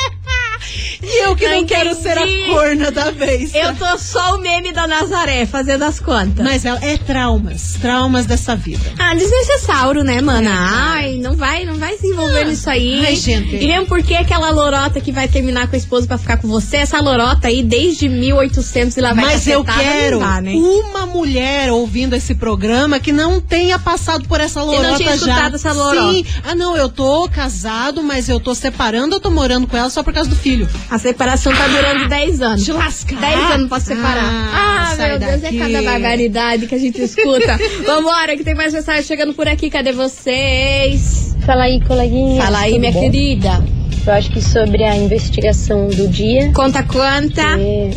E 1.07 1.25
eu 1.25 1.37
que 1.37 1.47
não, 1.49 1.57
Não 1.59 1.67
quero 1.67 1.95
ser 1.95 2.19
a 2.19 2.27
corna 2.53 2.91
da 2.91 3.11
vez. 3.11 3.55
Eu 3.55 3.75
tô 3.77 3.97
só 3.99 4.35
o 4.37 4.39
meme 4.41 4.73
da 4.73 4.87
Nazaré 4.87 5.47
fazendo 5.47 5.85
as 5.85 6.01
contas. 6.01 6.45
Mas 6.45 6.65
é, 6.65 6.71
é 6.83 6.99
traumas, 6.99 7.77
traumas 7.81 8.27
dessa 8.27 8.57
vida. 8.57 8.83
Ah, 8.99 9.15
desnecessário, 9.15 10.03
né, 10.03 10.21
mana? 10.21 10.51
Ai, 10.53 11.19
não 11.19 11.37
vai, 11.37 11.65
não 11.65 11.75
vai 11.77 11.97
se 11.97 12.07
envolver 12.09 12.45
nisso 12.47 12.69
aí. 12.69 13.05
Ai, 13.07 13.17
gente. 13.17 13.57
E 13.57 13.67
mesmo 13.67 13.87
porque 13.87 14.15
aquela 14.15 14.51
lorota 14.51 15.01
que 15.01 15.13
vai 15.13 15.29
terminar 15.29 15.69
com 15.69 15.77
a 15.77 15.79
esposa 15.79 16.07
pra 16.07 16.19
ficar 16.19 16.39
com 16.39 16.49
você, 16.49 16.79
essa 16.79 17.01
lorota 17.01 17.49
aí 17.49 17.63
desde 17.63 18.09
1800 18.09 18.97
e 18.97 19.01
lá 19.01 19.13
vai 19.15 19.25
Mas 19.25 19.47
eu 19.47 19.65
quero 19.65 20.19
dá, 20.19 20.41
né? 20.41 20.53
uma 20.55 21.07
mulher 21.07 21.71
ouvindo 21.71 22.15
esse 22.15 22.35
programa 22.35 22.99
que 22.99 23.13
não 23.13 23.41
tenha 23.41 23.79
passado 23.79 24.27
por 24.29 24.41
essa 24.41 24.63
lorota 24.63 24.89
não 24.89 24.97
tinha 24.97 25.11
já. 25.11 25.17
escutado 25.17 25.55
essa 25.57 25.73
lorota. 25.73 26.13
Sim. 26.13 26.25
Ah, 26.45 26.55
não, 26.55 26.77
eu 26.77 26.89
tô 26.89 27.29
casado, 27.29 28.03
mas 28.03 28.29
eu 28.29 28.41
tô 28.41 28.55
separando, 28.55 29.17
eu 29.17 29.21
tô 29.21 29.31
morando 29.31 29.67
com 29.67 29.77
ela 29.77 29.91
só 29.91 30.03
por 30.03 30.13
causa 30.13 30.29
do 30.29 30.37
filho. 30.37 30.69
A 30.97 30.99
separação 30.99 31.53
tá 31.55 31.67
durando 31.69 32.09
10 32.09 32.41
anos. 32.41 32.65
Te 32.65 32.73
lascar. 32.73 33.21
10 33.21 33.51
anos 33.53 33.69
pra 33.69 33.81
separar. 33.81 34.25
Ah, 34.25 34.89
Ah, 34.93 34.97
meu 34.97 35.19
Deus, 35.19 35.41
daqui. 35.43 35.57
é 35.57 35.59
cada 35.61 35.83
barbaridade 35.83 36.67
que 36.67 36.75
a 36.75 36.79
gente 36.79 37.03
escuta. 37.03 37.59
Vambora, 37.87 38.35
que 38.35 38.43
tem 38.43 38.55
mais 38.55 38.73
mensagem 38.73 39.03
chegando 39.03 39.35
por 39.35 39.47
aqui. 39.47 39.69
Cadê 39.69 39.93
vocês? 39.93 41.37
Fala 41.45 41.65
aí, 41.65 41.81
coleguinha. 41.87 42.43
Fala 42.43 42.61
aí, 42.61 42.71
Tudo 42.71 42.81
minha 42.81 42.93
bom? 42.93 43.01
querida. 43.01 43.65
Eu 44.07 44.13
acho 44.15 44.31
que 44.31 44.41
sobre 44.41 44.85
a 44.85 44.97
investigação 44.97 45.89
do 45.89 46.09
dia. 46.09 46.51
Conta 46.55 46.83
quanta. 46.83 47.43
é, 47.61 47.91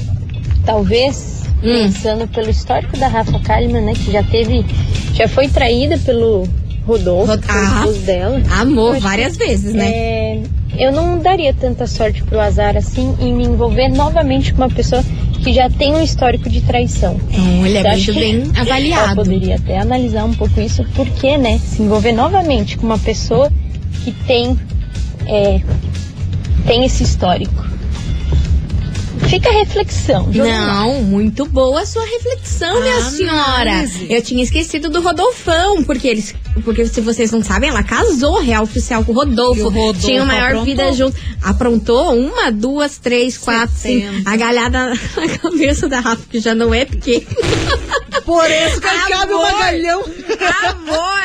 talvez, 0.65 1.43
pensando 1.61 2.27
pelo 2.27 2.49
histórico 2.49 2.97
da 2.97 3.07
Rafa 3.07 3.39
Kalimann, 3.39 3.85
né? 3.85 3.93
Que 3.93 4.11
já 4.11 4.23
teve. 4.23 4.65
Já 5.13 5.27
foi 5.29 5.47
traída 5.47 5.97
pelo 5.99 6.47
Rodolfo, 6.85 7.31
Rod- 7.31 7.43
Ah, 7.47 7.75
esposo 7.79 7.99
dela. 8.01 8.41
amor, 8.59 8.99
várias 8.99 9.37
que, 9.37 9.45
vezes, 9.45 9.73
né? 9.73 9.85
é, 9.89 10.41
eu 10.79 10.91
não 10.91 11.19
daria 11.19 11.53
tanta 11.53 11.85
sorte 11.85 12.23
pro 12.23 12.39
azar 12.39 12.75
assim 12.77 13.15
em 13.19 13.33
me 13.33 13.43
envolver 13.45 13.89
novamente 13.89 14.53
com 14.53 14.61
uma 14.63 14.69
pessoa 14.69 15.03
que 15.43 15.53
já 15.53 15.69
tem 15.69 15.95
um 15.95 16.03
histórico 16.03 16.49
de 16.49 16.61
traição. 16.61 17.17
Olha, 17.61 17.79
Eu 17.79 17.87
acho 17.91 18.13
muito 18.13 18.13
que 18.13 18.19
bem 18.19 18.51
avaliado. 18.59 19.15
poderia 19.15 19.55
até 19.55 19.77
analisar 19.79 20.25
um 20.25 20.33
pouco 20.33 20.59
isso, 20.59 20.83
porque, 20.95 21.37
né, 21.37 21.57
se 21.59 21.81
envolver 21.81 22.11
novamente 22.11 22.77
com 22.77 22.85
uma 22.85 22.97
pessoa 22.99 23.51
que 24.03 24.11
tem, 24.11 24.59
é, 25.25 25.61
tem 26.65 26.83
esse 26.85 27.03
histórico. 27.03 27.68
Fica 29.29 29.49
a 29.49 29.53
reflexão. 29.53 30.27
Não, 30.33 31.03
muito 31.03 31.45
boa 31.45 31.81
a 31.81 31.85
sua 31.85 32.03
reflexão, 32.03 32.81
minha 32.81 32.95
Análise. 32.95 33.17
senhora. 33.17 33.89
Eu 34.09 34.21
tinha 34.23 34.43
esquecido 34.43 34.89
do 34.89 35.01
Rodolfão, 35.01 35.83
porque 35.83 36.07
eles. 36.07 36.33
Porque 36.65 36.85
se 36.87 36.99
vocês 36.99 37.31
não 37.31 37.43
sabem, 37.43 37.69
ela 37.69 37.83
casou 37.83 38.39
real 38.41 38.63
oficial 38.63 39.03
com 39.05 39.11
o 39.11 39.15
Rodolfo. 39.15 39.61
O 39.61 39.69
Rodolfo 39.69 39.99
Tinha 40.01 40.23
a 40.23 40.25
maior 40.25 40.43
aprontou. 40.47 40.65
vida 40.65 40.91
junto. 40.93 41.15
Aprontou 41.43 42.15
uma, 42.15 42.51
duas, 42.51 42.97
três, 42.97 43.37
quatro, 43.37 43.75
cinco. 43.77 44.07
A 44.25 44.35
galhada 44.35 44.87
na 44.89 44.97
cabeça 45.39 45.87
da 45.87 45.99
Rafa, 45.99 46.23
que 46.29 46.39
já 46.39 46.55
não 46.55 46.73
é 46.73 46.85
pequena. 46.85 47.25
Por 48.25 48.45
isso 48.49 48.81
que 48.81 48.87
cabe 48.87 49.33
Amor. 49.33 49.51
bagalhão. 49.51 50.01
Amor, 50.01 51.18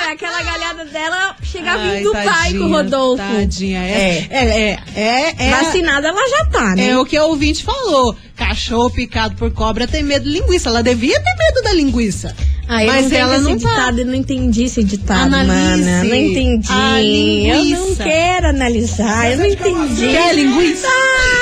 dela 0.84 1.36
chega 1.42 1.72
Ai, 1.72 1.96
vindo 1.98 2.12
pai 2.12 2.52
com 2.52 2.64
o 2.64 2.68
Rodolfo. 2.68 3.22
Tadinha, 3.22 3.80
é. 3.80 4.26
É, 4.30 4.44
é, 4.44 4.78
é, 4.94 5.34
é, 5.38 5.50
Vacinada 5.50 6.08
ela 6.08 6.28
já 6.28 6.46
tá, 6.46 6.74
né? 6.76 6.90
É 6.90 6.98
o 6.98 7.04
que 7.04 7.18
o 7.18 7.28
ouvinte 7.28 7.62
falou. 7.62 8.16
Cachorro 8.36 8.90
picado 8.90 9.36
por 9.36 9.50
cobra 9.52 9.86
tem 9.86 10.02
medo 10.02 10.24
de 10.24 10.40
linguiça. 10.40 10.68
Ela 10.68 10.82
devia 10.82 11.20
ter 11.20 11.34
medo 11.36 11.62
da 11.62 11.72
linguiça. 11.72 12.34
Ah, 12.66 12.82
eu 12.82 12.92
Mas 12.92 13.10
não 13.10 13.18
ela 13.18 13.38
não 13.38 13.58
tá. 13.58 13.68
ditado, 13.68 13.98
eu 14.00 14.06
não 14.06 14.14
entendi 14.14 14.64
esse 14.64 14.82
ditado, 14.82 15.34
Analise 15.34 15.84
mana. 15.84 16.04
Não 16.04 16.14
entendi. 16.14 17.48
eu 17.48 17.64
não 17.64 17.94
quero 17.94 18.48
analisar, 18.48 19.32
eu 19.32 19.38
não 19.38 19.46
entendi. 19.46 20.08
Quer 20.08 20.34
linguiça? 20.34 20.86
Ah! 20.88 21.33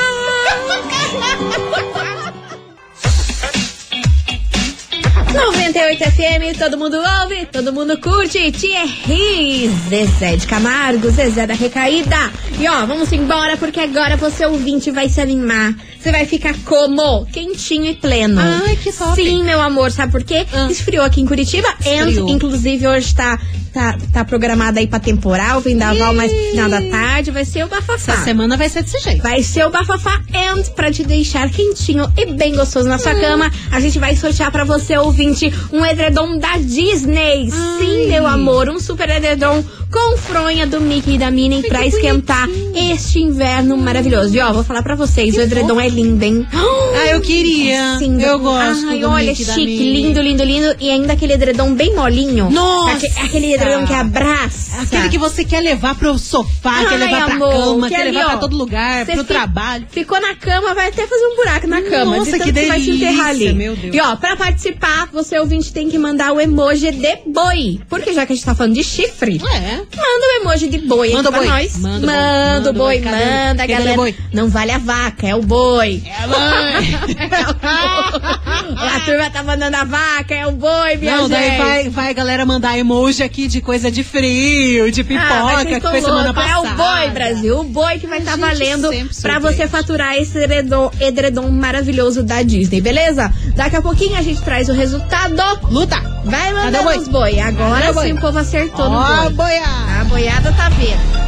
98 5.73 6.05
FM, 6.05 6.59
todo 6.59 6.77
mundo 6.77 6.99
ouve, 7.23 7.47
todo 7.47 7.73
mundo 7.73 7.99
curte. 7.99 8.53
Thierry, 8.53 9.71
Zezé 9.89 10.37
de 10.37 10.47
Camargo, 10.47 11.11
Zezé 11.11 11.47
da 11.47 11.55
Recaída. 11.55 12.31
E 12.61 12.69
ó, 12.69 12.85
vamos 12.85 13.11
embora 13.11 13.57
porque 13.57 13.81
agora 13.81 14.19
você 14.19 14.45
ouvinte 14.45 14.91
vai 14.91 15.09
se 15.09 15.19
animar. 15.19 15.75
Você 15.99 16.13
vai 16.13 16.27
ficar 16.27 16.55
como? 16.67 17.25
Quentinho 17.25 17.87
e 17.87 17.95
pleno. 17.95 18.39
Ai, 18.39 18.77
que 18.77 18.93
top. 18.93 19.15
Sim, 19.15 19.45
meu 19.45 19.63
amor, 19.63 19.91
sabe 19.91 20.13
por 20.13 20.23
quê? 20.23 20.47
Ah. 20.53 20.69
Esfriou 20.71 21.05
aqui 21.05 21.23
em 21.23 21.27
Curitiba. 21.27 21.69
Esfriou. 21.81 22.29
And, 22.29 22.31
inclusive, 22.31 22.87
hoje 22.87 23.15
tá, 23.15 23.41
tá, 23.73 23.97
tá 24.13 24.25
programada 24.25 24.81
aí 24.81 24.87
pra 24.87 24.99
temporal, 25.01 25.61
vendaval 25.61 26.13
mais 26.15 26.31
final 26.51 26.69
da 26.69 26.81
tarde. 26.83 27.31
Vai 27.31 27.45
ser 27.45 27.65
o 27.65 27.69
bafafá. 27.69 28.13
Essa 28.13 28.25
semana 28.25 28.57
vai 28.57 28.69
ser 28.69 28.83
desse 28.83 28.99
jeito. 28.99 29.23
Vai 29.23 29.43
ser 29.43 29.67
o 29.67 29.71
bafafá 29.71 30.21
and 30.35 30.63
pra 30.75 30.91
te 30.93 31.05
deixar 31.05 31.49
quentinho 31.51 32.11
e 32.17 32.27
bem 32.27 32.55
gostoso 32.55 32.89
na 32.89 32.99
sua 32.99 33.15
cama. 33.15 33.51
A 33.71 33.81
gente 33.81 33.99
vai 33.99 34.17
sortear 34.17 34.51
pra 34.51 34.65
você, 34.65 34.97
ouvinte, 34.97 35.53
um 35.73 35.85
edredom 35.85 36.39
da 36.39 36.57
Disney. 36.59 37.51
Sim, 37.51 38.09
meu 38.09 38.27
amor, 38.27 38.69
um 38.69 38.79
super 38.81 39.09
edredom 39.09 39.63
com 39.91 40.17
fronha 40.17 40.67
do 40.67 40.81
Mickey 40.81 41.15
e 41.15 41.19
da 41.19 41.31
Minnie 41.31 41.63
pra 41.63 41.87
esquentar 41.87 42.49
este 42.75 43.21
inverno 43.21 43.77
maravilhoso. 43.77 44.35
E 44.35 44.41
ó, 44.41 44.53
vou 44.53 44.65
falar 44.65 44.83
pra 44.83 44.95
vocês, 44.95 45.37
o 45.37 45.41
edredom 45.41 45.79
é 45.81 45.89
lindo, 45.89 46.25
hein? 46.25 46.47
Ah, 46.95 47.07
eu 47.07 47.21
queria. 47.21 47.97
Sim, 47.99 48.23
eu 48.23 48.39
gosto 48.39 48.87
Ai, 48.87 49.03
olha, 49.05 49.31
Mickey 49.31 49.45
chique, 49.45 49.93
lindo, 49.93 50.21
lindo, 50.21 50.45
lindo. 50.45 50.77
E 50.79 50.91
ainda 50.91 51.15
aquele 51.15 51.33
edredom 51.33 51.75
bem 51.75 51.95
molinho. 51.97 52.51
Nossa! 52.51 52.93
Aque- 52.97 53.07
aquele 53.21 53.55
edredom 53.63 53.87
que 53.87 53.95
abraça. 53.95 54.83
Aquele 54.83 55.09
que 55.09 55.19
você 55.19 55.45
quer 55.45 55.61
levar 55.61 55.95
pro 55.95 56.19
sofá, 56.19 56.79
quer 56.85 56.89
Ai, 56.93 56.99
levar 56.99 57.25
pra 57.27 57.35
amor, 57.35 57.53
cama, 57.53 57.89
que 57.89 57.95
quer 57.95 58.03
ali, 58.03 58.11
levar 58.13 58.25
ó, 58.27 58.29
pra 58.31 58.39
todo 58.39 58.57
lugar, 58.57 59.07
pro 59.07 59.25
trabalho. 59.25 59.87
Ficou 59.91 60.21
na 60.21 60.35
cama, 60.35 60.75
vai 60.75 60.89
até 60.89 61.07
fazer 61.07 61.25
um 61.27 61.37
buraco 61.37 61.67
na 61.67 61.83
cama. 61.83 62.17
Nossa, 62.17 62.33
de 62.33 62.39
tanto 62.39 62.53
que 62.55 62.67
vai 62.67 62.81
se 62.81 62.87
delícia, 62.87 63.07
enterrar 63.09 63.29
ali. 63.29 63.53
meu 63.55 63.77
Deus. 63.77 63.95
E 63.95 64.01
ó, 64.01 64.17
pra 64.17 64.37
participar, 64.37 65.09
você 65.13 65.39
ouvinte 65.39 65.73
tem 65.73 65.89
que 65.89 65.99
mandar 65.99 66.33
o 66.33 66.41
emoji 66.41 66.91
de 66.91 67.17
boi. 67.27 67.81
Porque 67.89 68.13
já 68.13 68.27
que 68.27 68.33
a 68.33 68.37
gente 68.37 68.45
tá 68.45 68.55
falando 68.55 68.75
de 68.75 68.83
chifre, 68.85 69.41
É. 69.55 69.77
manda 69.77 69.87
o 69.95 70.41
emoji 70.43 70.69
de 70.69 70.79
boi 70.79 71.13
Manda 71.13 71.29
aqui 71.29 71.29
o 71.29 71.31
pra 71.31 71.41
boi. 71.41 71.49
nós. 71.49 71.77
Manda 71.79 71.97
o 71.97 72.01
boi. 72.01 72.07
Manda 72.15 72.69
o 72.69 72.73
o 72.73 72.75
boi, 72.77 73.01
boi. 73.01 73.11
Manda, 73.13 73.67
galera. 73.67 73.93
o 73.93 73.97
boi? 73.97 74.15
Não 74.33 74.49
vale 74.49 74.73
a 74.73 74.79
vaca, 74.79 75.27
é 75.27 75.35
o 75.35 75.43
boi. 75.43 76.03
É, 76.07 76.27
mãe. 76.27 76.99
a 78.93 79.01
turma 79.01 79.31
tá 79.31 79.43
mandando 79.43 79.77
a 79.77 79.85
vaca, 79.85 80.35
é 80.35 80.47
o 80.47 80.53
boi, 80.53 80.97
minha 80.97 81.17
Não, 81.17 81.29
daí 81.29 81.51
gente. 81.51 81.59
vai, 81.59 81.89
vai 81.89 82.11
a 82.11 82.13
galera 82.13 82.45
mandar 82.47 82.79
emoji 82.79 83.23
aqui 83.23 83.47
de 83.53 83.61
coisa 83.61 83.91
de 83.91 84.03
frio, 84.03 84.91
de 84.91 85.03
Ah, 85.03 85.05
pipoca, 85.05 85.57
vocês 85.65 85.75
que 85.75 85.81
foi 85.83 86.01
semana 86.01 86.33
passada. 86.33 86.53
É 86.53 86.73
o 86.73 86.75
boi, 86.75 87.11
Brasil. 87.11 87.61
O 87.61 87.65
boi 87.65 87.99
que 87.99 88.07
vai 88.07 88.19
estar 88.19 88.33
gente 88.33 88.41
valendo 88.41 88.91
pra 89.21 89.39
você 89.39 89.69
faturar 89.69 90.17
esse 90.17 90.39
edredom, 90.39 90.91
edredom 90.99 91.49
maravilhoso 91.51 92.23
da 92.23 92.43
Disney, 92.43 92.81
beleza? 92.81 93.31
Daqui 93.55 93.77
a 93.77 93.83
pouquinho 93.83 94.17
a 94.17 94.23
gente 94.23 94.41
traz 94.43 94.69
o 94.71 94.73
resultado. 94.73 95.43
Luta! 95.71 96.01
Vai 96.25 96.53
mandando 96.53 96.85
boi? 96.85 96.99
os 96.99 97.09
boi. 97.09 97.41
Agora 97.41 97.81
Cadê 97.81 97.91
o 97.91 97.95
boi? 97.95 98.07
sim 98.07 98.13
o 98.15 98.21
povo 98.21 98.39
acertou 98.39 98.87
Ó, 98.87 98.91
no 98.91 99.23
boi. 99.23 99.33
boiada! 99.35 100.01
A 100.01 100.05
boiada 100.05 100.53
tá 100.53 100.69
vendo. 100.71 101.22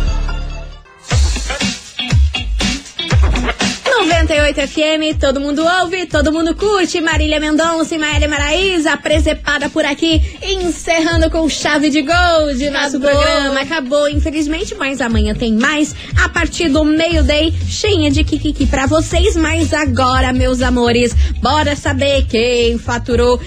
98 4.07 4.69
FM, 4.69 5.19
todo 5.19 5.41
mundo 5.41 5.65
ouve, 5.83 6.07
todo 6.07 6.31
mundo 6.33 6.55
curte. 6.55 7.01
Marília 7.01 7.41
Mendonça 7.41 7.95
e 7.95 7.99
Maíra 7.99 8.29
Maraíza, 8.29 8.97
presepada 8.97 9.69
por 9.71 9.85
aqui, 9.85 10.23
encerrando 10.43 11.31
com 11.31 11.49
chave 11.49 11.89
de 11.91 12.03
gol 12.03 12.55
de 12.57 12.69
nosso 12.71 12.97
Acabou. 12.99 13.11
programa. 13.11 13.61
Acabou, 13.61 14.09
infelizmente, 14.09 14.75
mas 14.75 15.01
amanhã 15.01 15.35
tem 15.35 15.55
mais. 15.55 15.95
A 16.23 16.29
partir 16.29 16.69
do 16.69 16.85
meio-day, 16.85 17.53
cheia 17.67 18.11
de 18.11 18.23
kikiki 18.25 18.67
pra 18.67 18.87
vocês. 18.87 19.37
Mas 19.37 19.73
agora, 19.73 20.33
meus 20.33 20.61
amores, 20.63 21.15
bora 21.41 21.75
saber 21.75 22.27
quem 22.27 22.79
faturou 22.79 23.41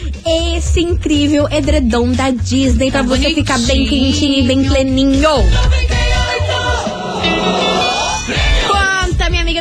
esse 0.55 0.81
incrível 0.81 1.47
edredom 1.51 2.11
da 2.11 2.31
Disney 2.31 2.91
pra 2.91 3.01
Tá 3.03 3.07
você 3.07 3.29
ficar 3.33 3.59
bem 3.59 3.85
bonitinho. 3.85 4.11
quentinho 4.13 4.39
e 4.39 4.43
bem 4.43 4.63
pleninho. 4.67 5.29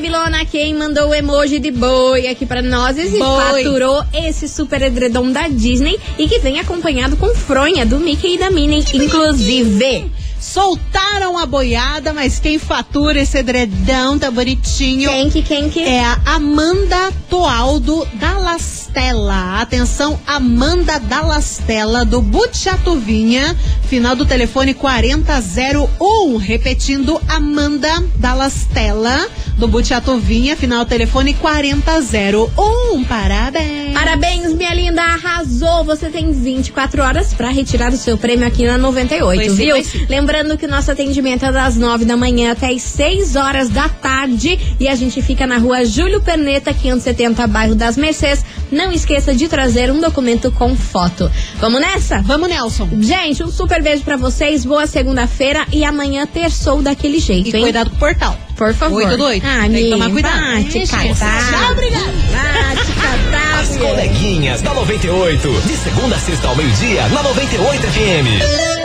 Milona, 0.07 0.45
quem 0.45 0.73
mandou 0.73 1.09
o 1.09 1.15
emoji 1.15 1.59
de 1.59 1.73
boi 1.73 2.29
aqui 2.29 2.47
pra 2.47 2.63
nós 2.63 2.97
e 2.97 3.19
faturou 3.19 4.05
esse 4.15 4.47
super 4.47 4.81
edredom 4.81 5.33
da 5.33 5.49
Disney 5.49 5.99
e 6.17 6.29
que 6.29 6.39
vem 6.39 6.61
acompanhado 6.61 7.17
com 7.17 7.35
fronha 7.35 7.85
do 7.85 7.99
Mickey 7.99 8.35
e 8.35 8.39
da 8.39 8.49
Minnie, 8.49 8.85
inclusive. 8.95 10.09
soltaram 10.41 11.37
a 11.37 11.45
boiada, 11.45 12.13
mas 12.13 12.39
quem 12.39 12.57
fatura 12.57 13.19
esse 13.19 13.37
edredão 13.37 14.17
tá 14.17 14.31
bonitinho. 14.31 15.11
Quem 15.11 15.29
que, 15.29 15.43
quem 15.43 15.69
que? 15.69 15.81
É 15.81 16.05
a 16.05 16.21
Amanda 16.25 17.13
Toaldo 17.29 18.07
Dallastella. 18.15 19.61
Atenção, 19.61 20.21
Amanda 20.25 21.01
Dallastella, 21.01 22.05
do 22.05 22.23
Butiatuvinha, 22.23 23.57
final 23.89 24.15
do 24.15 24.25
telefone 24.25 24.73
4001. 24.73 26.37
Repetindo, 26.37 27.21
Amanda 27.29 28.05
Dallastella, 28.15 29.29
do 29.57 29.67
Butiatuvinha, 29.67 30.55
final 30.57 30.85
telefone 30.85 31.33
4001. 31.35 33.05
Parabéns. 33.05 33.95
Parabéns, 33.95 34.53
minha 34.53 34.75
linda, 34.75 35.03
arrasou! 35.03 35.83
Você 35.85 36.11
tem 36.11 36.31
24 36.31 37.03
horas 37.03 37.33
pra 37.33 37.49
retirar 37.49 37.93
o 37.93 37.97
seu 37.97 38.19
prêmio 38.19 38.47
aqui 38.47 38.67
na 38.67 38.77
98, 38.77 39.39
Pois 39.41 39.53
sim, 39.53 39.57
viu? 39.57 39.75
pois 39.77 39.87
sim. 39.87 40.07
Lembrando 40.09 40.59
que 40.59 40.67
o 40.67 40.69
nosso 40.69 40.91
atendimento 40.91 41.45
é 41.47 41.53
das 41.53 41.77
9 41.77 42.05
da 42.05 42.17
manhã 42.17 42.53
até 42.53 42.69
as 42.69 42.83
6 42.83 43.35
horas 43.37 43.71
da 43.71 43.89
tarde 43.89 44.59
e 44.79 44.87
a 44.89 44.95
gente 44.95 45.23
fica 45.23 45.47
na 45.47 45.57
rua 45.57 45.85
Júlio 45.87 46.21
Perneta, 46.21 46.75
570, 46.75 47.47
bairro 47.47 47.75
das 47.75 47.97
Mercês. 47.97 48.45
Não 48.71 48.93
esqueça 48.93 49.35
de 49.35 49.49
trazer 49.49 49.91
um 49.91 50.01
documento 50.01 50.51
com 50.53 50.77
foto. 50.77 51.31
Vamos 51.59 51.81
nessa? 51.81 52.21
Vamos, 52.21 52.49
Nelson. 52.49 52.89
Gente, 53.01 53.43
um 53.43 53.51
super 53.51 53.83
beijo 53.83 54.03
pra 54.03 54.17
vocês, 54.19 54.65
boa 54.67 54.87
segunda-feira 54.87 55.65
e 55.73 55.85
amanhã 55.85 56.27
terçou 56.27 56.83
daquele 56.83 57.19
jeito, 57.19 57.49
E 57.49 57.57
hein? 57.57 57.63
cuidado 57.63 57.89
com 57.91 57.97
o 57.97 57.99
portal. 57.99 58.39
Por 58.57 58.75
favor. 58.75 59.03
Oito 59.03 59.17
do 59.17 59.25
oito. 59.25 59.47
Ah, 59.47 59.69
Tem 59.69 59.85
que 59.85 59.91
tomar 59.91 60.11
cuidado. 60.11 60.41
vai 60.41 60.65
te 60.65 60.79
Ixi, 60.79 60.93
catar. 60.97 61.51
Tchau, 61.61 61.73
obrigado. 61.73 62.13
Vai 62.33 62.77
te 62.85 62.93
catar, 62.93 63.61
As 63.61 63.77
coleguinhas 63.77 64.63
da 64.63 64.75
98. 64.75 65.61
De 65.67 65.77
segunda 65.77 66.17
a 66.17 66.19
sexta 66.19 66.49
ao 66.49 66.57
meio-dia, 66.57 67.07
na 67.09 67.23
98 67.23 67.83
FM. 67.87 68.76